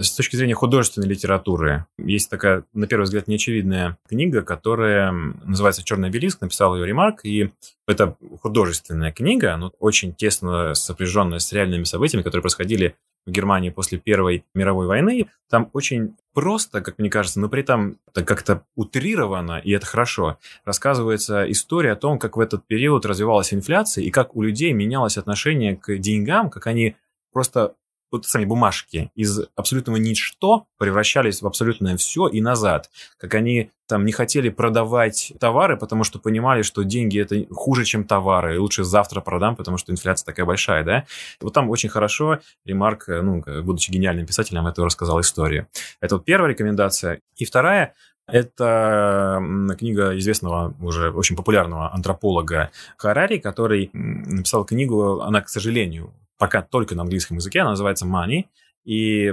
С 0.00 0.12
точки 0.12 0.36
зрения 0.36 0.54
художественной 0.54 1.08
литературы, 1.08 1.86
есть 1.98 2.30
такая, 2.30 2.62
на 2.72 2.86
первый 2.86 3.02
взгляд, 3.02 3.26
неочевидная 3.26 3.98
книга, 4.08 4.42
которая 4.42 5.10
называется 5.10 5.82
«Черный 5.82 6.08
обелиск», 6.08 6.40
написал 6.40 6.76
ее 6.76 6.86
Ремарк, 6.86 7.24
и 7.24 7.50
это 7.88 8.16
художественная 8.40 9.10
книга, 9.10 9.56
но 9.56 9.72
очень 9.80 10.14
тесно 10.14 10.74
сопряженная 10.74 11.40
с 11.40 11.52
реальными 11.52 11.82
событиями, 11.82 12.22
которые 12.22 12.42
происходили 12.42 12.94
в 13.26 13.32
Германии 13.32 13.70
после 13.70 13.98
Первой 13.98 14.44
мировой 14.54 14.86
войны. 14.86 15.30
Там 15.50 15.68
очень 15.72 16.14
просто, 16.32 16.80
как 16.80 16.98
мне 16.98 17.10
кажется, 17.10 17.40
но 17.40 17.48
при 17.48 17.62
этом 17.62 17.98
как-то 18.12 18.62
утрировано, 18.76 19.58
и 19.58 19.72
это 19.72 19.84
хорошо, 19.84 20.38
рассказывается 20.64 21.50
история 21.50 21.92
о 21.92 21.96
том, 21.96 22.20
как 22.20 22.36
в 22.36 22.40
этот 22.40 22.64
период 22.68 23.04
развивалась 23.04 23.52
инфляция 23.52 24.04
и 24.04 24.10
как 24.10 24.36
у 24.36 24.42
людей 24.42 24.72
менялось 24.72 25.18
отношение 25.18 25.76
к 25.76 25.98
деньгам, 25.98 26.50
как 26.50 26.68
они 26.68 26.94
просто 27.32 27.74
вот 28.10 28.26
сами 28.26 28.44
бумажки 28.44 29.10
из 29.14 29.40
абсолютного 29.56 29.96
ничто 29.96 30.66
превращались 30.78 31.42
в 31.42 31.46
абсолютное 31.46 31.96
все 31.96 32.28
и 32.28 32.40
назад. 32.40 32.90
Как 33.18 33.34
они 33.34 33.70
там 33.86 34.04
не 34.04 34.12
хотели 34.12 34.50
продавать 34.50 35.32
товары, 35.40 35.76
потому 35.76 36.04
что 36.04 36.18
понимали, 36.18 36.62
что 36.62 36.82
деньги 36.82 37.20
это 37.20 37.46
хуже, 37.54 37.84
чем 37.84 38.04
товары, 38.04 38.56
и 38.56 38.58
лучше 38.58 38.84
завтра 38.84 39.20
продам, 39.20 39.56
потому 39.56 39.78
что 39.78 39.92
инфляция 39.92 40.26
такая 40.26 40.44
большая, 40.44 40.84
да. 40.84 41.06
Вот 41.40 41.54
там 41.54 41.70
очень 41.70 41.88
хорошо 41.88 42.40
Ремарк, 42.64 43.08
ну, 43.08 43.42
будучи 43.62 43.90
гениальным 43.90 44.26
писателем, 44.26 44.66
это 44.66 44.84
рассказал 44.84 45.20
историю. 45.20 45.68
Это 46.00 46.16
вот 46.16 46.24
первая 46.24 46.50
рекомендация. 46.50 47.20
И 47.36 47.44
вторая, 47.44 47.94
это 48.28 49.42
книга 49.78 50.16
известного, 50.18 50.74
уже 50.80 51.10
очень 51.10 51.36
популярного 51.36 51.92
антрополога 51.92 52.70
Харари, 52.96 53.38
который 53.38 53.90
написал 53.92 54.64
книгу, 54.64 55.20
она, 55.20 55.40
к 55.40 55.48
сожалению, 55.48 56.12
пока 56.38 56.62
только 56.62 56.94
на 56.94 57.02
английском 57.02 57.38
языке, 57.38 57.60
она 57.60 57.70
называется 57.70 58.06
Money. 58.06 58.46
И 58.84 59.32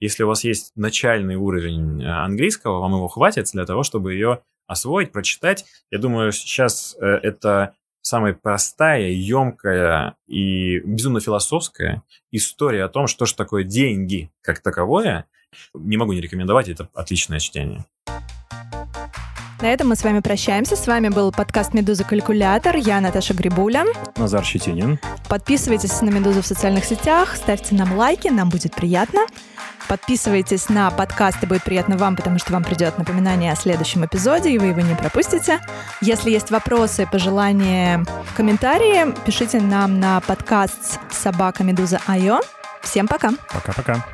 если 0.00 0.24
у 0.24 0.28
вас 0.28 0.42
есть 0.44 0.72
начальный 0.74 1.36
уровень 1.36 2.02
э, 2.02 2.08
английского, 2.08 2.80
вам 2.80 2.94
его 2.94 3.06
хватит 3.06 3.48
для 3.52 3.64
того, 3.64 3.84
чтобы 3.84 4.14
ее 4.14 4.40
освоить, 4.66 5.12
прочитать. 5.12 5.64
Я 5.90 5.98
думаю, 5.98 6.32
сейчас 6.32 6.96
э, 7.00 7.06
это 7.06 7.74
самая 8.00 8.34
простая, 8.34 9.10
емкая 9.10 10.16
и 10.26 10.80
безумно 10.80 11.20
философская 11.20 12.02
история 12.32 12.84
о 12.84 12.88
том, 12.88 13.06
что 13.06 13.24
же 13.24 13.36
такое 13.36 13.62
деньги 13.62 14.30
как 14.40 14.60
таковое. 14.60 15.26
Не 15.74 15.96
могу 15.96 16.12
не 16.12 16.20
рекомендовать, 16.20 16.68
это 16.68 16.88
отличное 16.94 17.38
чтение. 17.38 17.84
На 19.62 19.66
этом 19.66 19.90
мы 19.90 19.94
с 19.94 20.02
вами 20.02 20.18
прощаемся. 20.18 20.74
С 20.74 20.88
вами 20.88 21.08
был 21.08 21.30
подкаст 21.30 21.72
«Медуза 21.72 22.02
Калькулятор». 22.02 22.74
Я 22.74 23.00
Наташа 23.00 23.32
Грибуля. 23.32 23.84
Назар 24.16 24.44
Щетинин. 24.44 24.98
Подписывайтесь 25.28 26.02
на 26.02 26.10
«Медузу» 26.10 26.42
в 26.42 26.46
социальных 26.46 26.84
сетях, 26.84 27.36
ставьте 27.36 27.76
нам 27.76 27.96
лайки, 27.96 28.26
нам 28.26 28.48
будет 28.48 28.74
приятно. 28.74 29.20
Подписывайтесь 29.88 30.68
на 30.68 30.90
подкаст, 30.90 31.44
и 31.44 31.46
будет 31.46 31.62
приятно 31.62 31.96
вам, 31.96 32.16
потому 32.16 32.40
что 32.40 32.52
вам 32.52 32.64
придет 32.64 32.98
напоминание 32.98 33.52
о 33.52 33.56
следующем 33.56 34.04
эпизоде, 34.04 34.50
и 34.50 34.58
вы 34.58 34.66
его 34.66 34.80
не 34.80 34.96
пропустите. 34.96 35.60
Если 36.00 36.30
есть 36.30 36.50
вопросы, 36.50 37.06
пожелания, 37.06 38.04
комментарии, 38.36 39.14
пишите 39.24 39.60
нам 39.60 40.00
на 40.00 40.20
подкаст 40.22 40.98
собака 41.12 41.62
Медуза 41.62 42.00
Айо. 42.08 42.40
Всем 42.82 43.06
пока. 43.06 43.30
Пока-пока. 43.52 44.04